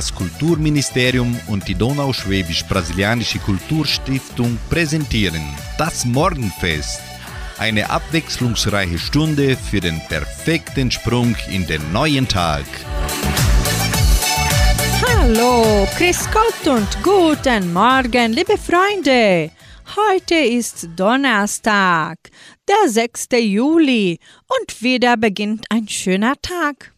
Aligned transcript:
Das 0.00 0.14
Kulturministerium 0.14 1.38
und 1.48 1.68
die 1.68 1.74
Donauschwäbisch-Brasilianische 1.74 3.38
Kulturstiftung 3.38 4.56
präsentieren 4.70 5.42
das 5.76 6.06
Morgenfest. 6.06 7.02
Eine 7.58 7.90
abwechslungsreiche 7.90 8.98
Stunde 8.98 9.58
für 9.58 9.80
den 9.80 10.00
perfekten 10.08 10.90
Sprung 10.90 11.36
in 11.50 11.66
den 11.66 11.92
neuen 11.92 12.26
Tag. 12.26 12.64
Hallo, 15.06 15.86
Chris 15.98 16.26
Gott 16.32 16.78
und 16.78 17.02
guten 17.02 17.70
Morgen, 17.74 18.32
liebe 18.32 18.56
Freunde. 18.56 19.50
Heute 19.96 20.34
ist 20.34 20.88
Donnerstag, 20.96 22.16
der 22.66 22.88
6. 22.88 23.26
Juli 23.38 24.18
und 24.48 24.80
wieder 24.80 25.18
beginnt 25.18 25.66
ein 25.68 25.86
schöner 25.88 26.36
Tag. 26.40 26.94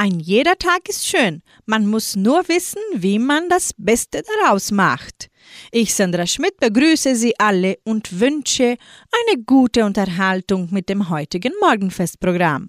Ein 0.00 0.20
jeder 0.20 0.56
Tag 0.56 0.88
ist 0.88 1.08
schön, 1.08 1.42
man 1.66 1.88
muss 1.88 2.14
nur 2.14 2.46
wissen, 2.46 2.80
wie 2.94 3.18
man 3.18 3.48
das 3.48 3.72
Beste 3.76 4.22
daraus 4.22 4.70
macht. 4.70 5.28
Ich, 5.72 5.92
Sandra 5.92 6.24
Schmidt, 6.24 6.56
begrüße 6.60 7.16
Sie 7.16 7.34
alle 7.36 7.78
und 7.82 8.20
wünsche 8.20 8.76
eine 9.10 9.42
gute 9.44 9.84
Unterhaltung 9.84 10.68
mit 10.70 10.88
dem 10.88 11.10
heutigen 11.10 11.52
Morgenfestprogramm. 11.60 12.68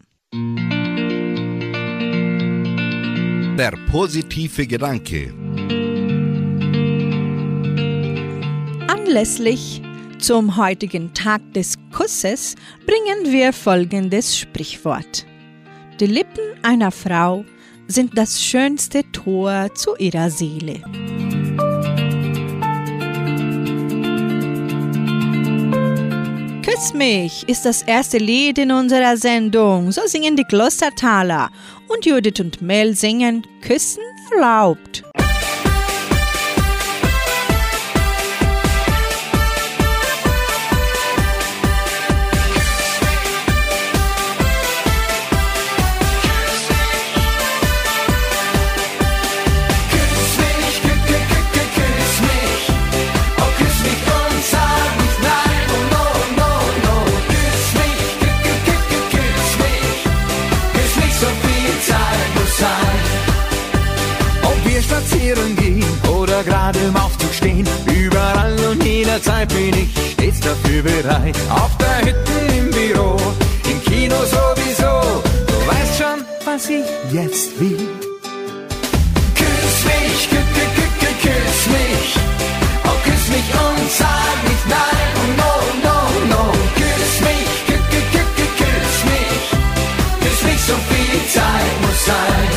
Der 3.59 3.77
positive 3.91 4.65
Gedanke. 4.65 5.31
Anlässlich 8.87 9.83
zum 10.17 10.57
heutigen 10.57 11.13
Tag 11.13 11.41
des 11.53 11.75
Kusses 11.95 12.55
bringen 12.87 13.31
wir 13.31 13.53
folgendes 13.53 14.35
Sprichwort. 14.35 15.28
Die 15.99 16.05
Lippen 16.05 16.55
einer 16.63 16.91
Frau 16.91 17.43
sind 17.89 18.17
das 18.17 18.41
schönste 18.41 19.03
Tor 19.11 19.67
zu 19.75 19.97
ihrer 19.97 20.29
Seele. 20.29 20.81
Küss 26.63 26.93
mich 26.93 27.43
ist 27.49 27.65
das 27.65 27.81
erste 27.81 28.17
Lied 28.17 28.59
in 28.59 28.71
unserer 28.71 29.17
Sendung. 29.17 29.91
So 29.91 30.01
singen 30.05 30.37
die 30.37 30.45
Klostertaler 30.45 31.49
und 31.89 32.05
Judith 32.05 32.39
und 32.39 32.61
Mel 32.61 32.95
singen 32.95 33.45
Küssen 33.61 34.03
erlaubt. 34.31 35.08
Spazieren 65.19 65.55
gehen 65.55 65.85
oder 66.07 66.43
gerade 66.43 66.79
im 66.79 66.95
Aufzug 66.95 67.33
stehen. 67.33 67.67
Überall 67.85 68.55
und 68.71 68.83
jederzeit 68.83 69.49
bin 69.49 69.73
ich 69.73 69.89
stets 70.11 70.39
dafür 70.39 70.83
bereit. 70.83 71.35
Auf 71.49 71.71
der 71.77 72.05
Hütte 72.05 72.55
im 72.57 72.71
Büro, 72.71 73.17
im 73.69 73.83
Kino 73.83 74.15
sowieso. 74.15 75.21
Du 75.47 75.67
weißt 75.67 75.97
schon, 75.97 76.25
was 76.45 76.69
ich 76.69 76.85
jetzt 77.11 77.59
will. 77.59 77.87
Küss 79.35 79.79
mich, 79.85 80.29
kü 80.29 80.41
kü 80.55 80.65
kü 80.75 80.85
kü 80.99 81.11
küss 81.23 81.61
mich. 81.75 82.09
Oh, 82.85 82.97
küss 83.03 83.25
mich 83.29 83.49
und 83.65 83.91
sag 83.99 84.37
nicht 84.47 84.67
nein. 84.67 85.09
Oh, 85.19 85.31
no, 85.41 85.51
no, 85.87 85.97
no. 86.33 86.51
Küss 86.75 87.15
mich, 87.27 87.51
kü 87.67 87.77
kü 87.91 88.01
kü 88.13 88.23
kü 88.37 88.45
küss 88.59 88.97
mich. 89.11 89.45
Küss 90.21 90.43
mich, 90.43 90.61
so 90.67 90.75
viel 90.89 91.19
Zeit 91.33 91.75
muss 91.81 92.05
sein. 92.05 92.48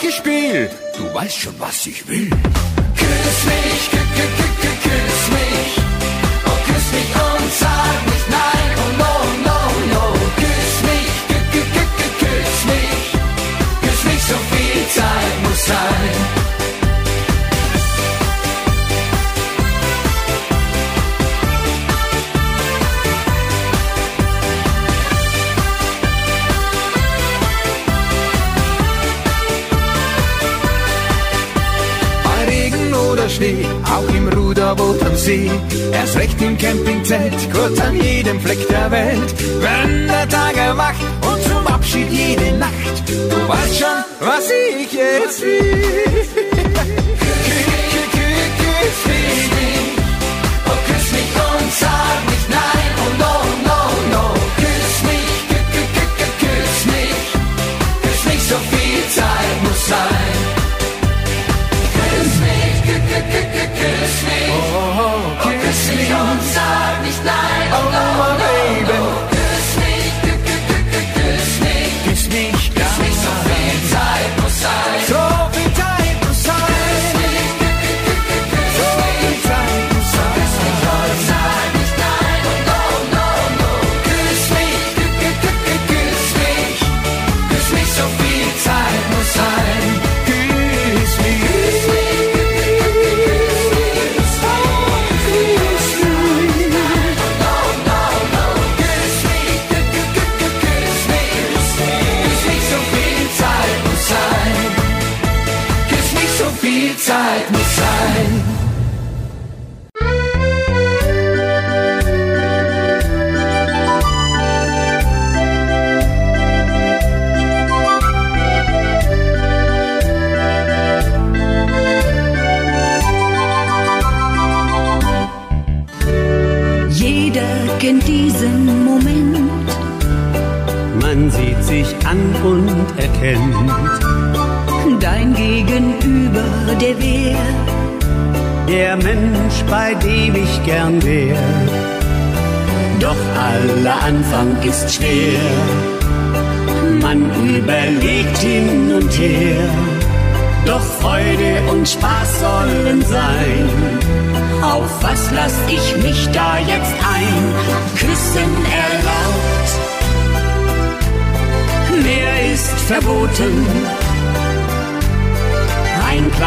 Stets 0.00 0.10
das 0.10 0.12
gleiche 0.12 0.12
Spiel, 0.12 0.70
du 0.96 1.14
weißt 1.14 1.38
schon, 1.38 1.54
was 1.58 1.86
ich 1.86 2.06
will. 2.08 2.30
Küss 2.30 3.44
mich, 3.44 3.90
kü 3.90 3.98
kü 4.16 4.26
kü 4.62 4.72
küss 4.82 5.22
mich, 5.30 5.84
oh 6.46 6.58
küss 6.66 6.92
mich 6.92 7.14
und 7.14 7.52
sag 7.60 8.06
nicht 8.06 8.28
nein, 8.30 8.70
oh 8.82 8.92
no, 8.98 9.14
no, 9.46 9.58
no. 9.92 10.12
Küss 10.36 10.76
mich, 10.88 11.12
kü 11.28 11.38
kü 11.52 11.62
kü 11.74 11.84
kü 11.98 12.08
küss 12.20 12.64
mich, 12.70 13.12
küss 13.82 14.04
mich, 14.04 14.22
so 14.22 14.36
viel 14.50 14.88
Zeit 14.94 15.42
muss 15.42 15.66
sein. 15.66 16.39
See, 35.20 35.50
erst 35.92 36.16
recht 36.16 36.40
im 36.40 36.56
Campingzelt, 36.56 37.52
kurz 37.52 37.78
an 37.78 37.94
jedem 37.94 38.40
Fleck 38.40 38.66
der 38.68 38.90
Welt. 38.90 39.34
Wenn 39.60 40.06
der 40.06 40.26
Tag 40.26 40.56
erwacht 40.56 40.96
und 41.20 41.42
zum 41.42 41.66
Abschied 41.66 42.10
jede 42.10 42.56
Nacht, 42.56 43.02
du 43.06 43.48
weißt 43.48 43.78
schon, 43.78 44.04
was 44.20 44.50
ich 44.50 44.90
jetzt 44.90 45.42
will. 45.42 46.39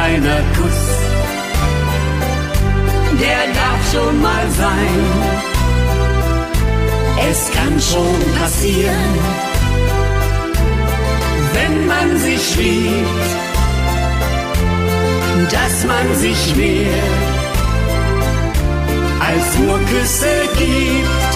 Kleiner 0.03 0.41
Kuss, 0.57 0.83
der 3.21 3.41
darf 3.59 3.81
schon 3.91 4.21
mal 4.21 4.45
sein. 4.57 5.03
Es 7.29 7.49
kann 7.55 7.79
schon 7.79 8.19
passieren, 8.39 9.13
wenn 11.53 11.87
man 11.87 12.17
sich 12.17 12.55
liebt, 12.57 13.29
dass 15.51 15.85
man 15.85 16.15
sich 16.15 16.55
mehr 16.55 17.03
als 19.27 19.57
nur 19.59 19.79
Küsse 19.91 20.35
gibt. 20.57 21.33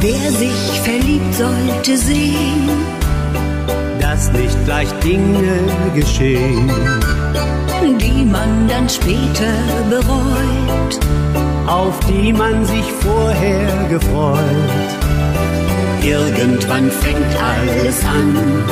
Wer 0.00 0.30
sich 0.32 0.80
verliebt, 0.84 1.34
sollte 1.34 1.96
sehen, 1.98 2.99
dass 4.20 4.32
nicht 4.32 4.64
gleich 4.66 4.92
Dinge 5.02 5.60
geschehen, 5.94 6.70
die 7.98 8.24
man 8.24 8.68
dann 8.68 8.86
später 8.86 9.54
bereut. 9.88 11.00
auf 11.66 11.98
die 12.00 12.32
man 12.32 12.64
sich 12.66 12.84
vorher 13.00 13.88
gefreut. 13.88 14.90
Irgendwann 16.02 16.90
fängt 16.90 17.32
alles 17.52 18.04
an. 18.04 18.64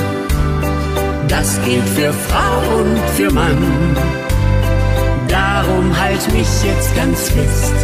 Das 1.28 1.58
gilt 1.64 1.88
für 1.96 2.12
Frau 2.12 2.80
und 2.80 2.98
für 3.16 3.32
Mann. 3.32 3.96
Darum 5.28 5.98
halt 5.98 6.30
mich 6.32 6.62
jetzt 6.64 6.94
ganz 6.94 7.30
fest. 7.30 7.74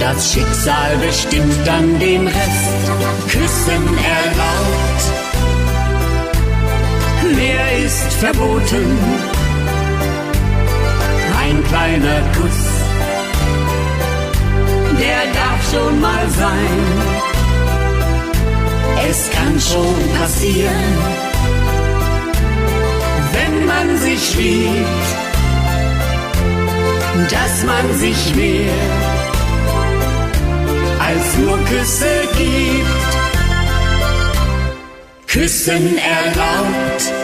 Das 0.00 0.32
Schicksal 0.32 0.96
bestimmt 1.06 1.56
dann 1.64 1.98
den 1.98 2.26
Rest. 2.26 2.90
Küssen 3.28 3.84
erlaubt. 4.16 5.21
Ist 7.84 8.12
verboten. 8.20 8.98
Ein 11.36 11.64
kleiner 11.64 12.20
Kuss, 12.36 12.62
der 15.00 15.22
darf 15.38 15.60
schon 15.72 16.00
mal 16.00 16.28
sein. 16.38 16.78
Es 19.10 19.28
kann 19.30 19.60
schon 19.60 19.96
passieren, 20.20 20.92
wenn 23.32 23.66
man 23.66 23.98
sich 23.98 24.36
liebt, 24.36 25.08
dass 27.32 27.64
man 27.64 27.98
sich 27.98 28.34
mehr 28.36 28.72
als 31.00 31.36
nur 31.38 31.58
Küsse 31.64 32.28
gibt. 32.38 33.12
Küssen 35.26 35.96
erlaubt, 35.96 37.21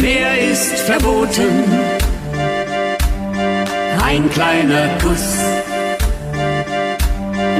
mehr 0.00 0.50
ist 0.50 0.78
verboten. 0.80 1.64
Ein 4.04 4.30
kleiner 4.30 4.88
Kuss, 5.02 5.28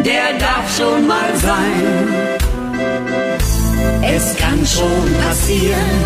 der 0.05 0.27
darf 0.39 0.67
schon 0.77 1.07
mal 1.07 1.31
sein. 1.37 2.29
Es 4.03 4.37
kann 4.37 4.61
schon 4.67 5.07
passieren, 5.27 5.99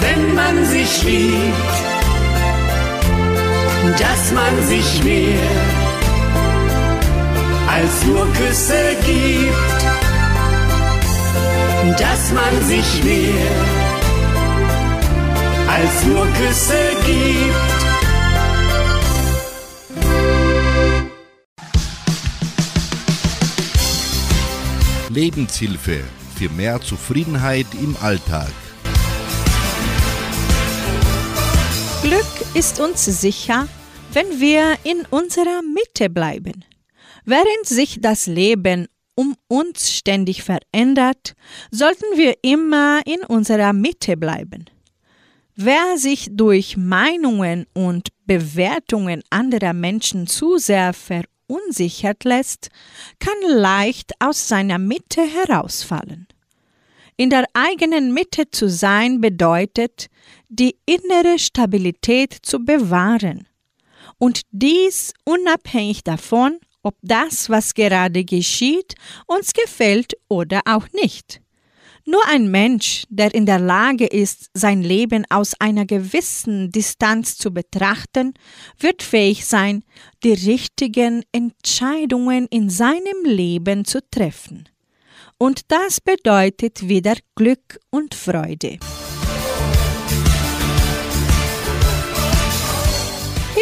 wenn 0.00 0.34
man 0.34 0.64
sich 0.66 1.02
liebt, 1.04 1.76
dass 3.98 4.32
man 4.32 4.66
sich 4.66 5.04
mehr 5.04 5.80
als 7.68 8.04
nur 8.06 8.26
Küsse 8.32 8.96
gibt, 9.06 10.19
dass 11.98 12.32
man 12.32 12.62
sich 12.64 13.04
mehr 13.04 13.90
als 15.68 16.04
nur 16.04 16.26
Küsse 16.26 16.96
gibt. 17.06 17.80
Lebenshilfe 25.10 26.04
für 26.36 26.48
mehr 26.50 26.80
Zufriedenheit 26.80 27.66
im 27.80 27.96
Alltag. 28.00 28.52
Glück 32.02 32.24
ist 32.54 32.80
uns 32.80 33.04
sicher, 33.04 33.68
wenn 34.12 34.40
wir 34.40 34.76
in 34.84 35.04
unserer 35.10 35.62
Mitte 35.62 36.08
bleiben. 36.10 36.64
Während 37.24 37.66
sich 37.66 38.00
das 38.00 38.26
Leben 38.26 38.86
um 39.14 39.36
uns 39.48 39.90
ständig 39.90 40.42
verändert, 40.42 41.34
sollten 41.70 42.16
wir 42.16 42.34
immer 42.42 43.00
in 43.06 43.20
unserer 43.26 43.72
Mitte 43.72 44.16
bleiben. 44.16 44.66
Wer 45.56 45.98
sich 45.98 46.28
durch 46.30 46.76
Meinungen 46.76 47.66
und 47.74 48.08
Bewertungen 48.24 49.22
anderer 49.28 49.74
Menschen 49.74 50.26
zu 50.26 50.56
sehr 50.56 50.94
verunsichert 50.94 52.24
lässt, 52.24 52.70
kann 53.18 53.34
leicht 53.46 54.12
aus 54.20 54.48
seiner 54.48 54.78
Mitte 54.78 55.22
herausfallen. 55.22 56.26
In 57.16 57.28
der 57.28 57.44
eigenen 57.52 58.14
Mitte 58.14 58.50
zu 58.50 58.70
sein 58.70 59.20
bedeutet, 59.20 60.06
die 60.48 60.76
innere 60.86 61.38
Stabilität 61.38 62.34
zu 62.40 62.64
bewahren. 62.64 63.46
Und 64.16 64.42
dies 64.52 65.12
unabhängig 65.24 66.02
davon, 66.04 66.58
ob 66.82 66.96
das, 67.02 67.50
was 67.50 67.74
gerade 67.74 68.24
geschieht, 68.24 68.94
uns 69.26 69.52
gefällt 69.52 70.14
oder 70.28 70.62
auch 70.64 70.86
nicht. 70.92 71.40
Nur 72.06 72.26
ein 72.26 72.50
Mensch, 72.50 73.04
der 73.08 73.34
in 73.34 73.46
der 73.46 73.58
Lage 73.58 74.06
ist, 74.06 74.50
sein 74.54 74.82
Leben 74.82 75.24
aus 75.28 75.54
einer 75.60 75.84
gewissen 75.84 76.70
Distanz 76.72 77.36
zu 77.36 77.52
betrachten, 77.52 78.34
wird 78.78 79.02
fähig 79.02 79.46
sein, 79.46 79.84
die 80.24 80.32
richtigen 80.32 81.22
Entscheidungen 81.30 82.46
in 82.50 82.70
seinem 82.70 83.24
Leben 83.24 83.84
zu 83.84 84.00
treffen. 84.10 84.68
Und 85.38 85.70
das 85.70 86.00
bedeutet 86.00 86.88
wieder 86.88 87.14
Glück 87.34 87.78
und 87.90 88.14
Freude. 88.14 88.78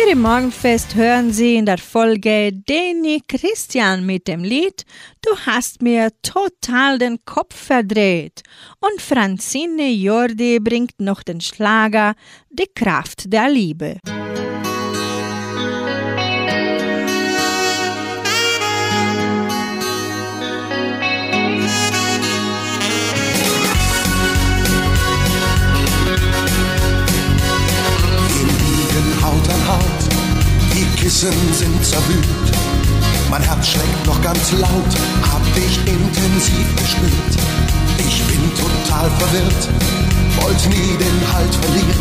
Hier 0.08 0.16
im 0.16 0.22
Morgenfest 0.22 0.94
hören 0.94 1.34
Sie 1.34 1.56
in 1.56 1.66
der 1.66 1.76
Folge 1.76 2.50
Deni 2.50 3.20
Christian 3.28 4.06
mit 4.06 4.26
dem 4.26 4.42
Lied 4.42 4.86
Du 5.20 5.36
hast 5.44 5.82
mir 5.82 6.08
total 6.22 6.98
den 6.98 7.18
Kopf 7.26 7.54
verdreht 7.54 8.42
und 8.80 9.02
Franzine 9.02 9.90
Jordi 9.90 10.60
bringt 10.60 10.98
noch 10.98 11.22
den 11.22 11.42
Schlager 11.42 12.14
Die 12.48 12.70
Kraft 12.74 13.30
der 13.30 13.50
Liebe. 13.50 13.98
Kissen 31.18 31.52
sind 31.52 31.84
zerwühlt. 31.84 32.48
Mein 33.28 33.42
Herz 33.42 33.66
schlägt 33.66 34.06
noch 34.06 34.22
ganz 34.22 34.52
laut, 34.52 34.92
hab 35.26 35.42
dich 35.52 35.76
intensiv 35.78 36.68
gespürt. 36.76 37.34
Ich 37.98 38.22
bin 38.30 38.38
total 38.54 39.10
verwirrt, 39.18 39.68
wollte 40.40 40.68
nie 40.68 40.94
den 40.96 41.18
Halt 41.34 41.52
verlieren. 41.56 41.98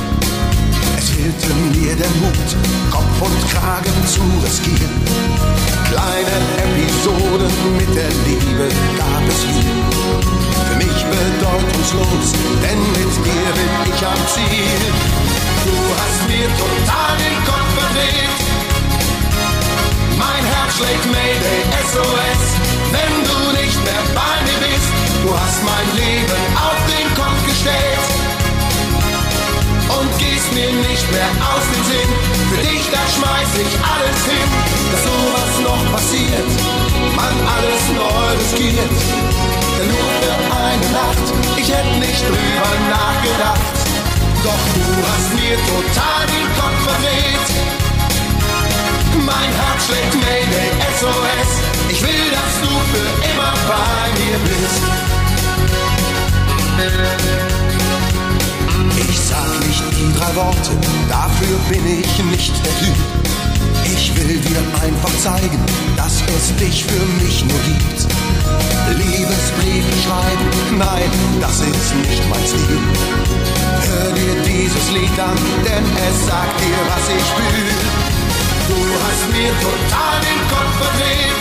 Es 1.00 1.10
fehlte 1.10 1.50
mir 1.74 1.96
der 1.96 2.14
Mut, 2.22 2.50
Kopf 2.92 3.18
und 3.26 3.38
Kragen 3.50 3.98
zu 4.06 4.22
riskieren. 4.46 4.94
Kleine 5.90 6.38
Episoden 6.62 7.50
mit 7.74 7.90
der 7.98 8.14
Liebe 8.30 8.70
gab 9.02 9.24
es 9.30 9.42
hier. 9.50 9.82
Für 10.70 10.78
mich 10.78 11.00
bedeutungslos, 11.10 12.38
denn 12.62 12.82
mit 12.94 13.14
dir 13.26 13.50
bin 13.58 13.74
ich 13.82 14.06
am 14.06 14.22
Ziel. 14.30 14.78
Du 15.66 15.74
hast 15.98 16.22
mir 16.30 16.50
total 16.62 17.18
den 17.18 17.38
Kopf 17.50 17.74
verdreht. 17.74 18.47
Mein 20.18 20.44
Herz 20.44 20.78
schlägt 20.78 21.06
Mayday 21.06 21.62
SOS, 21.94 22.42
wenn 22.92 23.14
du 23.30 23.38
nicht 23.62 23.80
mehr 23.86 24.04
bei 24.18 24.36
mir 24.46 24.60
bist. 24.66 24.90
Du 25.24 25.30
hast 25.30 25.62
mein 25.64 25.88
Leben 25.96 26.42
auf 26.58 26.80
den 26.90 27.08
Kopf 27.14 27.40
gestellt 27.46 28.06
und 29.94 30.10
gehst 30.18 30.50
mir 30.54 30.72
nicht 30.90 31.08
mehr 31.12 31.32
aus 31.54 31.66
dem 31.70 31.84
Sinn. 31.86 32.10
Für 32.50 32.62
dich, 32.66 32.84
da 32.90 33.02
schmeiß 33.14 33.52
ich 33.62 33.74
alles 33.78 34.22
hin, 34.26 34.50
dass 34.92 35.04
sowas 35.06 35.54
noch 35.64 35.84
passiert, 35.94 36.50
man 37.16 37.36
alles 37.54 37.84
neu 37.94 38.26
riskiert. 38.42 38.98
Denn 39.78 39.90
nur 39.94 40.10
für 40.22 40.36
eine 40.50 40.88
Nacht, 40.98 41.28
ich 41.58 41.70
hätte 41.70 41.94
nicht 42.00 42.24
drüber 42.26 42.72
nachgedacht. 42.90 43.62
Doch 44.44 44.64
du 44.74 44.86
hast 45.06 45.30
mir 45.38 45.58
total 45.70 46.26
den 46.26 46.48
Kopf 46.58 46.80
verdreht. 46.86 47.87
Mein 49.26 49.52
Herz 49.54 49.86
schlägt 49.86 50.14
Mayday 50.16 50.70
SOS. 51.00 51.50
Ich 51.90 52.02
will, 52.02 52.28
dass 52.32 52.54
du 52.62 52.70
für 52.92 53.10
immer 53.32 53.54
bei 53.68 54.08
mir 54.20 54.38
bist. 54.46 54.82
Ich 59.10 59.20
sag 59.20 59.50
nicht 59.66 59.84
die 59.98 60.14
drei 60.20 60.36
Worte, 60.36 60.72
dafür 61.10 61.58
bin 61.70 62.02
ich 62.02 62.24
nicht 62.26 62.54
der 62.66 62.78
Typ. 62.80 62.98
Ich 63.86 64.16
will 64.16 64.40
dir 64.40 64.60
einfach 64.84 65.18
zeigen, 65.24 65.60
dass 65.96 66.22
es 66.38 66.56
dich 66.58 66.84
für 66.84 67.06
mich 67.24 67.44
nur 67.46 67.60
gibt. 67.66 68.08
Liebesbriefe 68.98 69.94
schreiben, 70.04 70.78
nein, 70.78 71.12
das 71.42 71.62
ist 71.62 71.96
nicht 71.96 72.24
mein 72.30 72.46
Stil. 72.46 72.80
Hör 73.88 74.12
dir 74.14 74.36
dieses 74.44 74.92
Lied 74.92 75.20
an, 75.20 75.38
denn 75.64 75.84
es 76.10 76.26
sagt 76.28 76.60
dir, 76.62 76.80
was 76.88 77.10
ich 77.10 77.24
fühl. 77.24 78.17
Du 78.68 78.76
hast 78.76 79.24
mir 79.32 79.52
total 79.64 80.20
den 80.28 80.42
Kopf 80.52 80.74
verdreht. 80.84 81.40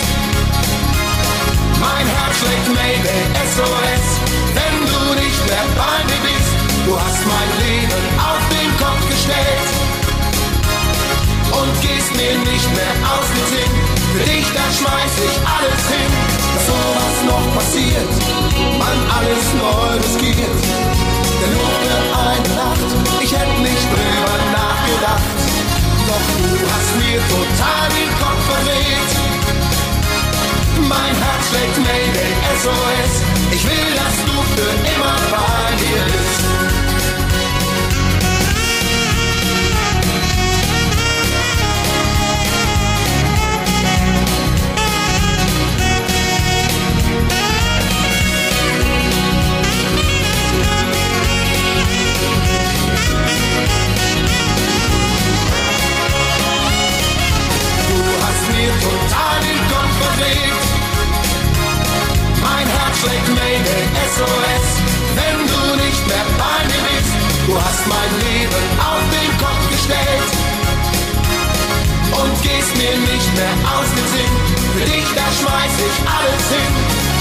Mein 1.80 2.06
Herz 2.06 2.38
schlägt 2.38 2.68
Mayday 2.70 3.22
SOS, 3.50 4.06
wenn 4.54 4.76
du 4.86 5.02
nicht 5.18 5.42
mehr 5.50 5.66
bei 5.74 5.98
mir 6.06 6.20
bist. 6.22 6.54
Du 6.86 6.94
hast 6.94 7.22
mein 7.26 7.50
Leben 7.66 8.04
auf 8.30 8.42
den 8.54 8.70
Kopf 8.78 9.02
gestellt 9.10 9.66
und 11.50 11.72
gehst 11.82 12.14
mir 12.14 12.38
nicht 12.46 12.68
mehr 12.78 12.94
aus 13.10 13.26
dem 13.34 13.46
Sinn. 13.50 13.74
Für 14.14 14.22
dich, 14.30 14.46
da 14.54 14.64
schmeiß 14.78 15.14
ich 15.26 15.36
alles 15.50 15.84
hin, 15.90 16.12
dass 16.54 16.66
sowas 16.70 17.16
noch 17.26 17.46
passiert, 17.58 18.12
man 18.78 18.98
alles 19.18 19.46
neu 19.58 19.98
riskiert. 19.98 20.58
Denn 21.42 21.52
nur 21.58 21.74
für 21.82 21.98
eine 22.22 22.48
Nacht, 22.54 22.90
ich 23.20 23.32
hätte 23.34 23.60
nicht 23.66 23.86
drüber 23.90 24.36
nachgedacht. 24.54 25.45
Doch 26.16 26.22
du 26.48 26.66
hast 26.72 26.96
mir 26.96 27.18
total 27.28 27.88
den 27.90 28.10
Kopf 28.20 28.42
verdreht. 28.48 29.10
Mein 30.88 31.14
Herz 31.14 31.48
schlägt 31.50 31.76
Mayday 31.78 32.32
SOS. 32.62 33.12
Ich 33.52 33.64
will, 33.64 33.90
dass 33.94 34.16
du 34.24 34.34
für 34.54 34.70
immer 34.94 35.16
bei 35.30 35.76
mir 35.76 36.04
bist. 36.04 36.85
Schlägt 63.00 63.28
Mayday 63.28 63.84
SOS, 64.16 64.68
wenn 65.16 65.38
du 65.52 65.62
nicht 65.84 66.02
mehr 66.06 66.26
bei 66.40 66.58
mir 66.68 66.82
bist. 66.88 67.12
Du 67.46 67.54
hast 67.54 67.82
mein 67.86 68.12
Leben 68.26 68.66
auf 68.80 69.04
den 69.16 69.32
Kopf 69.42 69.62
gestellt 69.74 70.30
und 72.20 72.34
gehst 72.42 72.72
mir 72.76 72.96
nicht 73.12 73.30
mehr 73.36 73.54
aus 73.74 73.88
dem 73.96 74.06
Sinn. 74.14 74.32
Für 74.74 74.86
dich, 74.92 75.08
da 75.18 75.26
schmeiß 75.38 75.74
ich 75.88 75.96
alles 76.16 76.44
hin. 76.56 76.72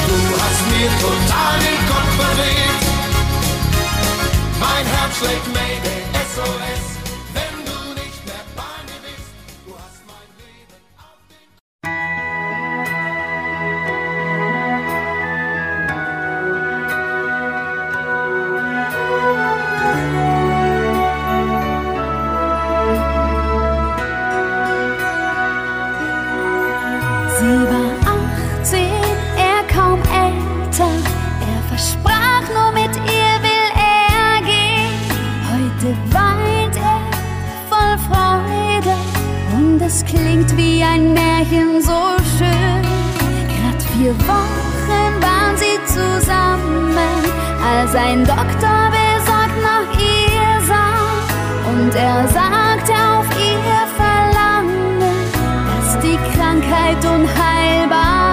Du 0.10 0.18
hast 0.42 0.62
mir 0.74 0.90
total 1.06 1.56
den 1.68 1.82
Kopf 1.92 2.12
verdreht. 2.22 2.82
Mein 4.60 4.86
Herz 4.96 5.18
schlägt 5.18 5.48
Mayday 5.54 6.02
SOS. 6.34 6.85
es 39.86 40.04
klingt 40.04 40.58
wie 40.58 40.84
ein 40.84 41.14
Märchen 41.14 41.82
so 41.82 42.02
schön. 42.38 42.82
Grad 43.54 43.82
vier 43.94 44.16
Wochen 44.28 45.12
waren 45.22 45.56
sie 45.58 45.78
zusammen, 45.86 46.98
als 47.64 47.94
ein 47.96 48.26
Doktor 48.26 48.92
besorgt 48.98 49.58
nach 49.62 49.90
ihr 50.00 50.66
sah. 50.68 51.72
Und 51.72 51.94
er 51.96 52.28
sagte 52.28 52.94
auf 53.16 53.28
ihr 53.38 53.82
Verlangen, 54.00 55.00
dass 55.70 56.00
die 56.00 56.18
Krankheit 56.36 57.06
unheilbar 57.06 58.25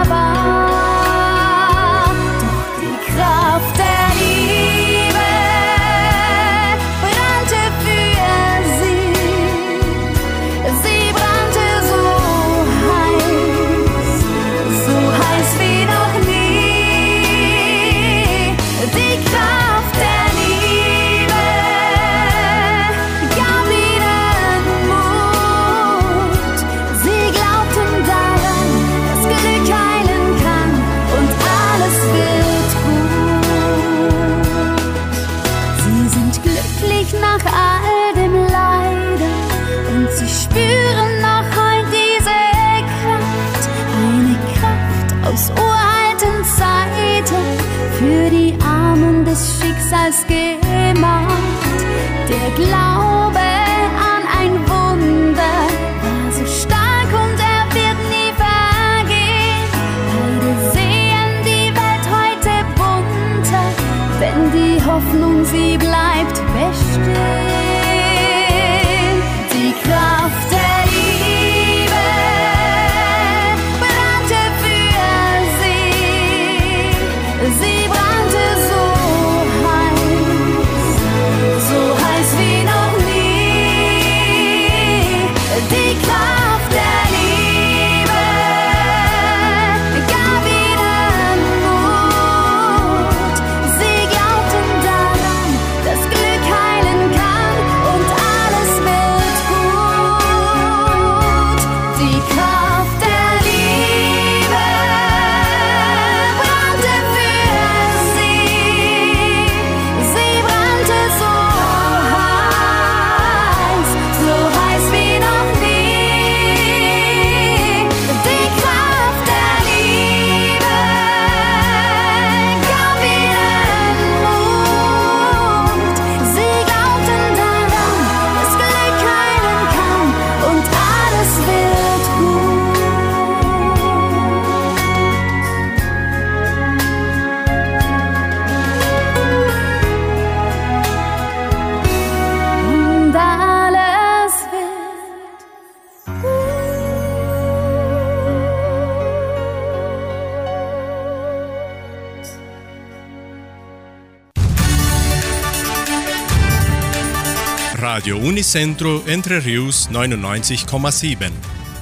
Unicentro 158.42 159.04
Entre 159.06 159.44
Rius 159.44 159.88
99,7. 159.88 161.30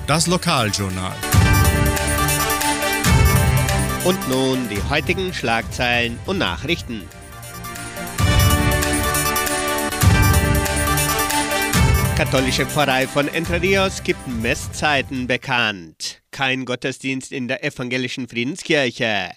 Das 0.06 0.26
Lokaljournal. 0.26 1.14
Und 4.04 4.28
nun 4.28 4.68
die 4.68 4.82
heutigen 4.90 5.32
Schlagzeilen 5.32 6.18
und 6.26 6.36
Nachrichten. 6.36 7.08
Katholische 12.14 12.66
Pfarrei 12.66 13.06
von 13.06 13.28
Entre 13.28 13.62
Rios 13.62 14.02
gibt 14.02 14.28
Messzeiten 14.28 15.26
bekannt. 15.26 16.20
Kein 16.30 16.66
Gottesdienst 16.66 17.32
in 17.32 17.48
der 17.48 17.64
evangelischen 17.64 18.28
Friedenskirche. 18.28 19.30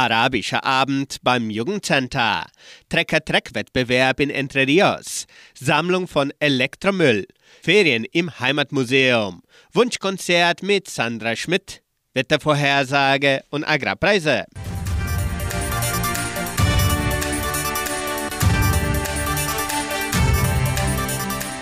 Arabischer 0.00 0.64
Abend 0.64 1.18
beim 1.22 1.50
Jugendcenter. 1.50 2.46
Trecker-Treck-Wettbewerb 2.88 4.20
in 4.20 4.30
Entre 4.30 4.66
Rios. 4.66 5.26
Sammlung 5.54 6.08
von 6.08 6.32
Elektromüll. 6.38 7.26
Ferien 7.62 8.04
im 8.04 8.40
Heimatmuseum. 8.40 9.42
Wunschkonzert 9.74 10.62
mit 10.62 10.88
Sandra 10.88 11.36
Schmidt. 11.36 11.82
Wettervorhersage 12.14 13.42
und 13.50 13.64
Agrarpreise. 13.64 14.46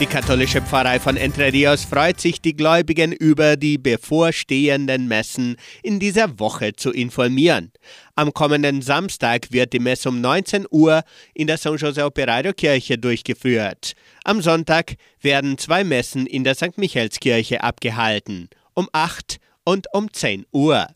Die 0.00 0.06
katholische 0.06 0.62
Pfarrei 0.62 1.00
von 1.00 1.16
Entre 1.16 1.52
Rios 1.52 1.84
freut 1.84 2.20
sich, 2.20 2.40
die 2.40 2.54
Gläubigen 2.54 3.10
über 3.10 3.56
die 3.56 3.78
bevorstehenden 3.78 5.08
Messen 5.08 5.56
in 5.82 5.98
dieser 5.98 6.38
Woche 6.38 6.72
zu 6.74 6.92
informieren. 6.92 7.72
Am 8.14 8.32
kommenden 8.32 8.80
Samstag 8.80 9.50
wird 9.50 9.72
die 9.72 9.80
Messe 9.80 10.08
um 10.08 10.20
19 10.20 10.66
Uhr 10.70 11.02
in 11.34 11.48
der 11.48 11.58
San 11.58 11.74
José 11.74 12.04
Operario 12.04 12.52
Kirche 12.52 12.96
durchgeführt. 12.96 13.94
Am 14.22 14.40
Sonntag 14.40 14.94
werden 15.20 15.58
zwei 15.58 15.82
Messen 15.82 16.26
in 16.26 16.44
der 16.44 16.54
St. 16.54 16.78
Michaelskirche 16.78 17.64
abgehalten, 17.64 18.50
um 18.74 18.88
8 18.92 19.38
und 19.64 19.88
um 19.92 20.12
10 20.12 20.46
Uhr. 20.52 20.86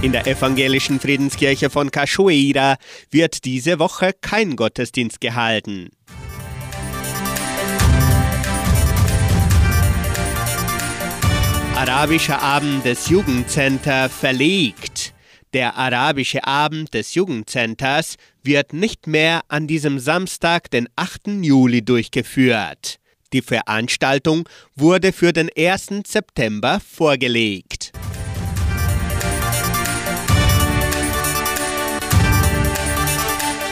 In 0.00 0.12
der 0.12 0.28
evangelischen 0.28 1.00
Friedenskirche 1.00 1.70
von 1.70 1.90
Cachoeira 1.90 2.76
wird 3.10 3.44
diese 3.44 3.80
Woche 3.80 4.12
kein 4.20 4.54
Gottesdienst 4.54 5.20
gehalten. 5.20 5.90
Arabischer 11.74 12.40
Abend 12.40 12.84
des 12.84 13.08
Jugendcenter 13.08 14.08
verlegt. 14.08 15.14
Der 15.52 15.76
Arabische 15.76 16.46
Abend 16.46 16.94
des 16.94 17.14
Jugendcenters 17.16 18.16
wird 18.44 18.72
nicht 18.72 19.08
mehr 19.08 19.40
an 19.48 19.66
diesem 19.66 19.98
Samstag, 19.98 20.70
den 20.70 20.88
8. 20.94 21.42
Juli, 21.42 21.84
durchgeführt. 21.84 23.00
Die 23.32 23.42
Veranstaltung 23.42 24.48
wurde 24.76 25.12
für 25.12 25.32
den 25.32 25.50
1. 25.56 26.02
September 26.06 26.80
vorgelegt. 26.80 27.92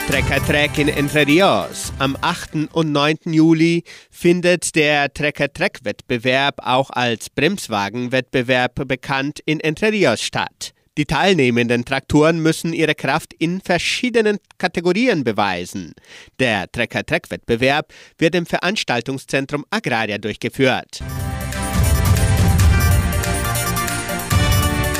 Trecker 0.07 0.45
Trek 0.45 0.77
in 0.77 0.87
Entre 0.87 1.27
Rios. 1.27 1.91
Am 1.99 2.15
8. 2.21 2.69
und 2.71 2.93
9. 2.93 3.17
Juli 3.25 3.83
findet 4.09 4.73
der 4.75 5.13
Trecker 5.13 5.51
Trek 5.51 5.79
Wettbewerb 5.83 6.61
auch 6.63 6.89
als 6.91 7.29
Bremswagenwettbewerb 7.29 8.87
bekannt 8.87 9.41
in 9.45 9.59
Entre 9.59 9.91
Rios 9.91 10.21
statt. 10.21 10.71
Die 10.97 11.03
teilnehmenden 11.03 11.83
Traktoren 11.83 12.41
müssen 12.41 12.71
ihre 12.71 12.95
Kraft 12.95 13.33
in 13.33 13.59
verschiedenen 13.59 14.37
Kategorien 14.57 15.25
beweisen. 15.25 15.93
Der 16.39 16.71
Trecker 16.71 17.05
Trek 17.05 17.29
Wettbewerb 17.29 17.93
wird 18.17 18.33
im 18.33 18.45
Veranstaltungszentrum 18.45 19.65
Agraria 19.71 20.19
durchgeführt. 20.19 21.03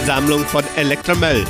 Sammlung 0.06 0.46
von 0.46 0.66
Elektromüll. 0.76 1.46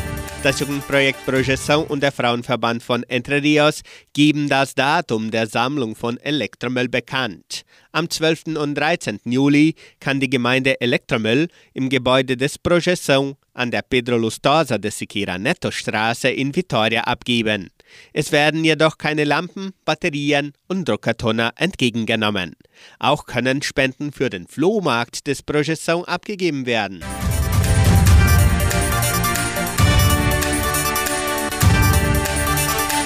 Das 0.48 0.62
Jugendprojekt 0.62 1.26
Projeção 1.26 1.86
und 1.90 2.02
der 2.02 2.14
Frauenverband 2.14 2.82
von 2.82 3.04
Entre 3.10 3.44
Rios 3.44 3.82
geben 4.14 4.48
das 4.48 4.76
Datum 4.76 5.30
der 5.30 5.46
Sammlung 5.46 5.94
von 5.94 6.18
Elektromüll 6.22 6.88
bekannt. 6.88 7.66
Am 7.92 8.10
12. 8.10 8.56
und 8.56 8.76
13. 8.76 9.20
Juli 9.26 9.76
kann 10.00 10.22
die 10.22 10.30
Gemeinde 10.30 10.80
Elektromüll 10.80 11.50
im 11.74 11.90
Gebäude 11.90 12.38
des 12.38 12.58
Projeção 12.58 13.36
an 13.54 13.72
der 13.72 13.82
Pedro 13.82 14.16
Lustosa 14.16 14.78
de 14.78 14.90
Siqueira 14.90 15.38
Neto 15.38 15.70
Straße 15.70 16.30
in 16.30 16.56
Vitoria 16.56 17.02
abgeben. 17.02 17.70
Es 18.14 18.32
werden 18.32 18.64
jedoch 18.64 18.98
keine 18.98 19.26
Lampen, 19.26 19.74
Batterien 19.84 20.54
und 20.70 20.88
Druckertoner 20.88 21.52
entgegengenommen. 21.58 22.56
Auch 23.00 23.26
können 23.26 23.64
Spenden 23.64 24.14
für 24.14 24.30
den 24.30 24.48
Flohmarkt 24.48 25.28
des 25.28 25.46
Projeção 25.46 26.06
abgegeben 26.06 26.66
werden. 26.66 27.04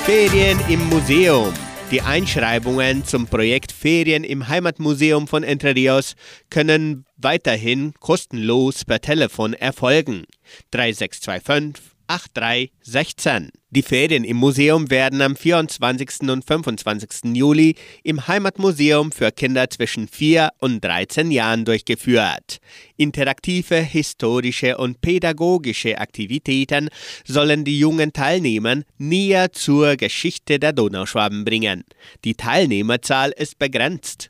Ferien 0.05 0.59
im 0.67 0.89
Museum. 0.89 1.53
Die 1.91 2.01
Einschreibungen 2.01 3.05
zum 3.05 3.27
Projekt 3.27 3.71
Ferien 3.71 4.23
im 4.23 4.47
Heimatmuseum 4.47 5.27
von 5.27 5.43
Entre 5.43 5.75
Rios 5.75 6.15
können 6.49 7.05
weiterhin 7.17 7.93
kostenlos 7.99 8.83
per 8.83 8.99
Telefon 8.99 9.53
erfolgen. 9.53 10.23
3625 10.71 11.90
8316. 12.11 13.51
Die 13.69 13.81
Ferien 13.81 14.25
im 14.25 14.35
Museum 14.35 14.89
werden 14.89 15.21
am 15.21 15.37
24. 15.37 16.29
und 16.29 16.43
25. 16.43 17.33
Juli 17.35 17.75
im 18.03 18.27
Heimatmuseum 18.27 19.13
für 19.13 19.31
Kinder 19.31 19.69
zwischen 19.69 20.09
4 20.09 20.49
und 20.59 20.83
13 20.83 21.31
Jahren 21.31 21.63
durchgeführt. 21.63 22.57
Interaktive, 22.97 23.77
historische 23.77 24.77
und 24.77 24.99
pädagogische 24.99 25.99
Aktivitäten 25.99 26.89
sollen 27.25 27.63
die 27.63 27.79
jungen 27.79 28.11
Teilnehmer 28.11 28.81
näher 28.97 29.53
zur 29.53 29.95
Geschichte 29.95 30.59
der 30.59 30.73
Donauschwaben 30.73 31.45
bringen. 31.45 31.85
Die 32.25 32.35
Teilnehmerzahl 32.35 33.31
ist 33.31 33.57
begrenzt. 33.57 34.29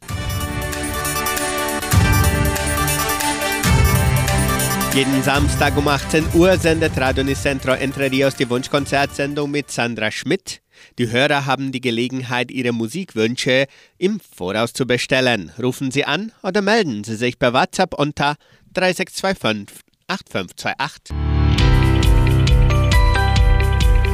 Jeden 4.93 5.23
Samstag 5.23 5.77
um 5.77 5.87
18 5.87 6.25
Uhr 6.33 6.57
sendet 6.57 6.99
Radio 6.99 7.23
Nicentro 7.23 7.71
Entre 7.71 8.11
Rios 8.11 8.35
die 8.35 8.49
Wunschkonzertsendung 8.49 9.49
mit 9.49 9.71
Sandra 9.71 10.11
Schmidt. 10.11 10.61
Die 10.99 11.09
Hörer 11.09 11.45
haben 11.45 11.71
die 11.71 11.79
Gelegenheit, 11.79 12.51
ihre 12.51 12.73
Musikwünsche 12.73 13.67
im 13.97 14.19
Voraus 14.19 14.73
zu 14.73 14.85
bestellen. 14.85 15.53
Rufen 15.57 15.91
Sie 15.91 16.03
an 16.03 16.33
oder 16.43 16.61
melden 16.61 17.05
Sie 17.05 17.15
sich 17.15 17.39
per 17.39 17.53
WhatsApp 17.53 17.93
unter 17.93 18.35
3625 18.73 19.79
8528. 20.07 21.15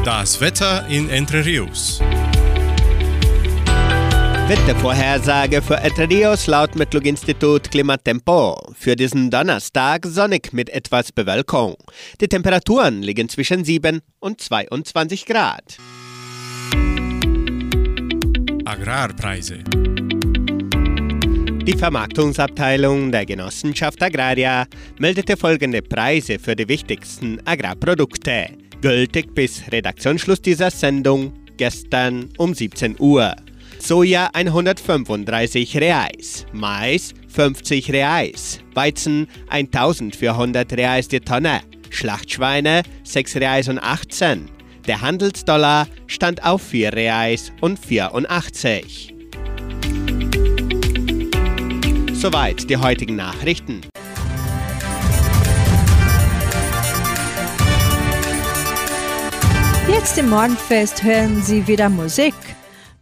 Das 0.06 0.40
Wetter 0.40 0.86
in 0.88 1.10
Entre 1.10 1.44
Rios. 1.44 2.02
Wettervorhersage 4.50 5.62
für 5.62 5.76
Entre 5.76 6.10
Rios 6.10 6.48
laut 6.48 6.74
Metlog-Institut 6.74 7.70
Klimatempo. 7.70 8.58
Für 8.80 8.96
diesen 8.96 9.30
Donnerstag 9.30 10.06
sonnig 10.06 10.54
mit 10.54 10.70
etwas 10.70 11.12
Bewölkung. 11.12 11.76
Die 12.22 12.30
Temperaturen 12.30 13.02
liegen 13.02 13.28
zwischen 13.28 13.66
7 13.66 14.00
und 14.22 14.40
22 14.40 15.26
Grad. 15.26 15.78
Agrarpreise. 18.64 19.58
Die 21.66 21.78
Vermarktungsabteilung 21.78 23.12
der 23.12 23.26
Genossenschaft 23.26 24.02
Agraria 24.02 24.66
meldete 24.98 25.36
folgende 25.36 25.82
Preise 25.82 26.40
für 26.40 26.56
die 26.56 26.70
wichtigsten 26.70 27.46
Agrarprodukte. 27.46 28.48
Gültig 28.82 29.36
bis 29.36 29.70
Redaktionsschluss 29.70 30.42
dieser 30.42 30.72
Sendung 30.72 31.34
gestern 31.58 32.30
um 32.38 32.54
17 32.54 32.96
Uhr. 32.98 33.36
Soja 33.80 34.30
135 34.34 35.78
Reais, 35.78 36.46
Mais 36.52 37.14
50 37.30 37.92
Reais, 37.92 38.60
Weizen 38.74 39.28
1400 39.50 40.74
Reais 40.74 41.08
die 41.08 41.20
Tonne, 41.20 41.62
Schlachtschweine 41.90 42.84
6 43.04 43.36
Reais 43.38 43.70
und 43.70 43.80
18. 43.80 44.50
Der 44.88 45.02
Handelsdollar 45.02 45.88
stand 46.08 46.44
auf 46.44 46.62
4 46.62 46.94
Reais 46.94 47.52
und 47.62 47.78
84. 47.80 49.14
Soweit 52.14 52.70
die 52.70 52.78
heutigen 52.78 53.16
Nachrichten. 53.16 53.82
Jetzt 59.88 60.18
im 60.18 60.30
Morgenfest 60.30 61.04
hören 61.04 61.42
Sie 61.44 61.66
wieder 61.68 61.90
Musik. 61.90 62.34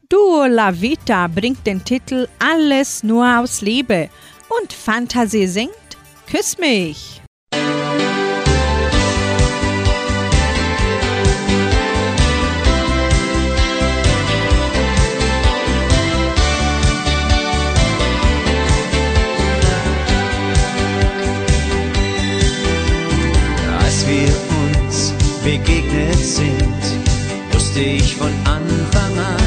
Duo 0.10 0.46
La 0.46 0.72
Vita 0.72 1.28
bringt 1.28 1.66
den 1.66 1.84
Titel 1.84 2.28
Alles 2.38 3.02
nur 3.02 3.40
aus 3.40 3.62
Liebe 3.62 4.10
und 4.60 4.72
Fantasie 4.72 5.48
singt 5.48 5.72
Küss 6.30 6.58
mich. 6.60 7.22
Als 23.80 24.08
wir 24.08 24.28
uns 24.28 25.14
begegnet 25.44 26.16
sind, 26.16 26.84
wusste 27.52 27.80
ich 27.80 28.16
von 28.16 28.34
Anfang 28.44 29.18
an, 29.18 29.45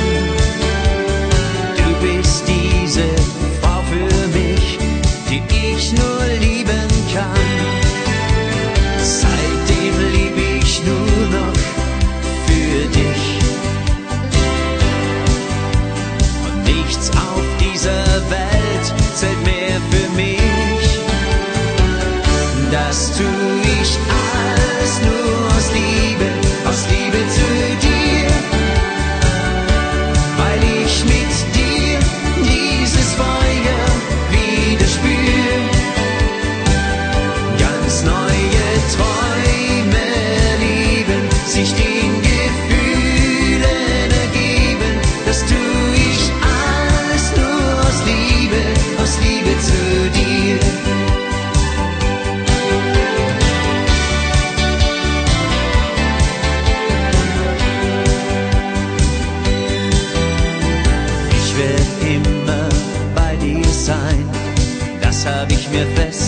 hab 65.29 65.53
ich 65.53 65.69
mir 65.71 65.87
fest 65.88 66.28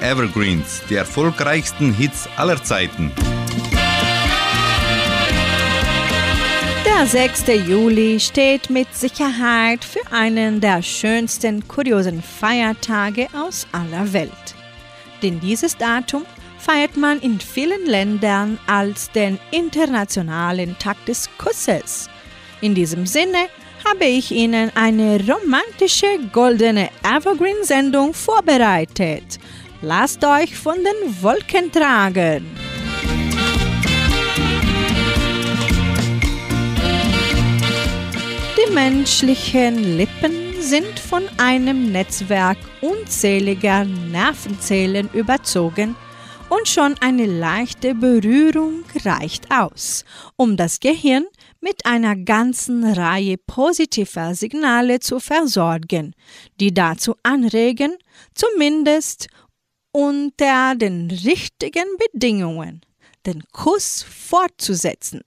Evergreens, 0.00 0.82
die 0.88 0.96
erfolgreichsten 0.96 1.92
Hits 1.92 2.28
aller 2.36 2.62
Zeiten. 2.62 3.12
Der 6.84 7.06
6. 7.06 7.44
Juli 7.66 8.20
steht 8.20 8.70
mit 8.70 8.94
Sicherheit 8.94 9.84
für 9.84 10.12
einen 10.12 10.60
der 10.60 10.82
schönsten 10.82 11.66
kuriosen 11.66 12.22
Feiertage 12.22 13.26
aus 13.34 13.66
aller 13.72 14.12
Welt. 14.12 14.54
Denn 15.22 15.40
dieses 15.40 15.76
Datum 15.76 16.24
feiert 16.58 16.96
man 16.96 17.20
in 17.20 17.40
vielen 17.40 17.86
Ländern 17.86 18.58
als 18.66 19.10
den 19.12 19.38
internationalen 19.50 20.78
Tag 20.78 21.02
des 21.06 21.28
Kusses. 21.38 22.10
In 22.60 22.74
diesem 22.74 23.06
Sinne 23.06 23.48
habe 23.88 24.04
ich 24.04 24.30
Ihnen 24.30 24.70
eine 24.74 25.18
romantische 25.20 26.18
goldene 26.32 26.90
Evergreen-Sendung 27.02 28.12
vorbereitet. 28.12 29.38
Lasst 29.82 30.22
euch 30.26 30.58
von 30.58 30.76
den 30.76 31.22
Wolken 31.22 31.72
tragen. 31.72 32.44
Die 38.58 38.72
menschlichen 38.74 39.96
Lippen 39.96 40.60
sind 40.60 40.98
von 40.98 41.22
einem 41.38 41.92
Netzwerk 41.92 42.58
unzähliger 42.82 43.86
Nervenzellen 43.86 45.08
überzogen 45.14 45.96
und 46.50 46.68
schon 46.68 46.96
eine 47.00 47.24
leichte 47.24 47.94
Berührung 47.94 48.84
reicht 49.04 49.50
aus, 49.50 50.04
um 50.36 50.58
das 50.58 50.80
Gehirn 50.80 51.24
mit 51.60 51.86
einer 51.86 52.16
ganzen 52.16 52.84
Reihe 52.84 53.36
positiver 53.38 54.34
Signale 54.34 55.00
zu 55.00 55.20
versorgen, 55.20 56.14
die 56.58 56.74
dazu 56.74 57.14
anregen, 57.22 57.96
zumindest 58.34 59.28
unter 59.92 60.74
den 60.74 61.10
richtigen 61.10 61.86
Bedingungen 61.98 62.80
den 63.26 63.42
Kuss 63.52 64.02
fortzusetzen. 64.02 65.20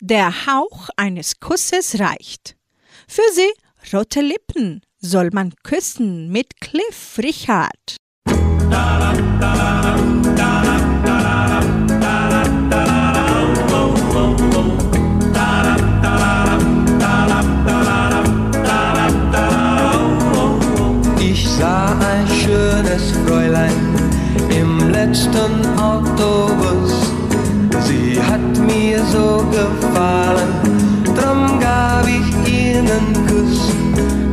Der 0.00 0.46
Hauch 0.46 0.88
eines 0.96 1.40
Kusses 1.40 1.98
reicht. 1.98 2.56
Für 3.08 3.22
sie 3.32 3.52
rote 3.92 4.20
Lippen 4.20 4.82
soll 5.00 5.30
man 5.32 5.52
küssen 5.62 6.30
mit 6.30 6.60
Cliff 6.60 7.18
Richard. 7.18 7.96
Ich 8.26 10.13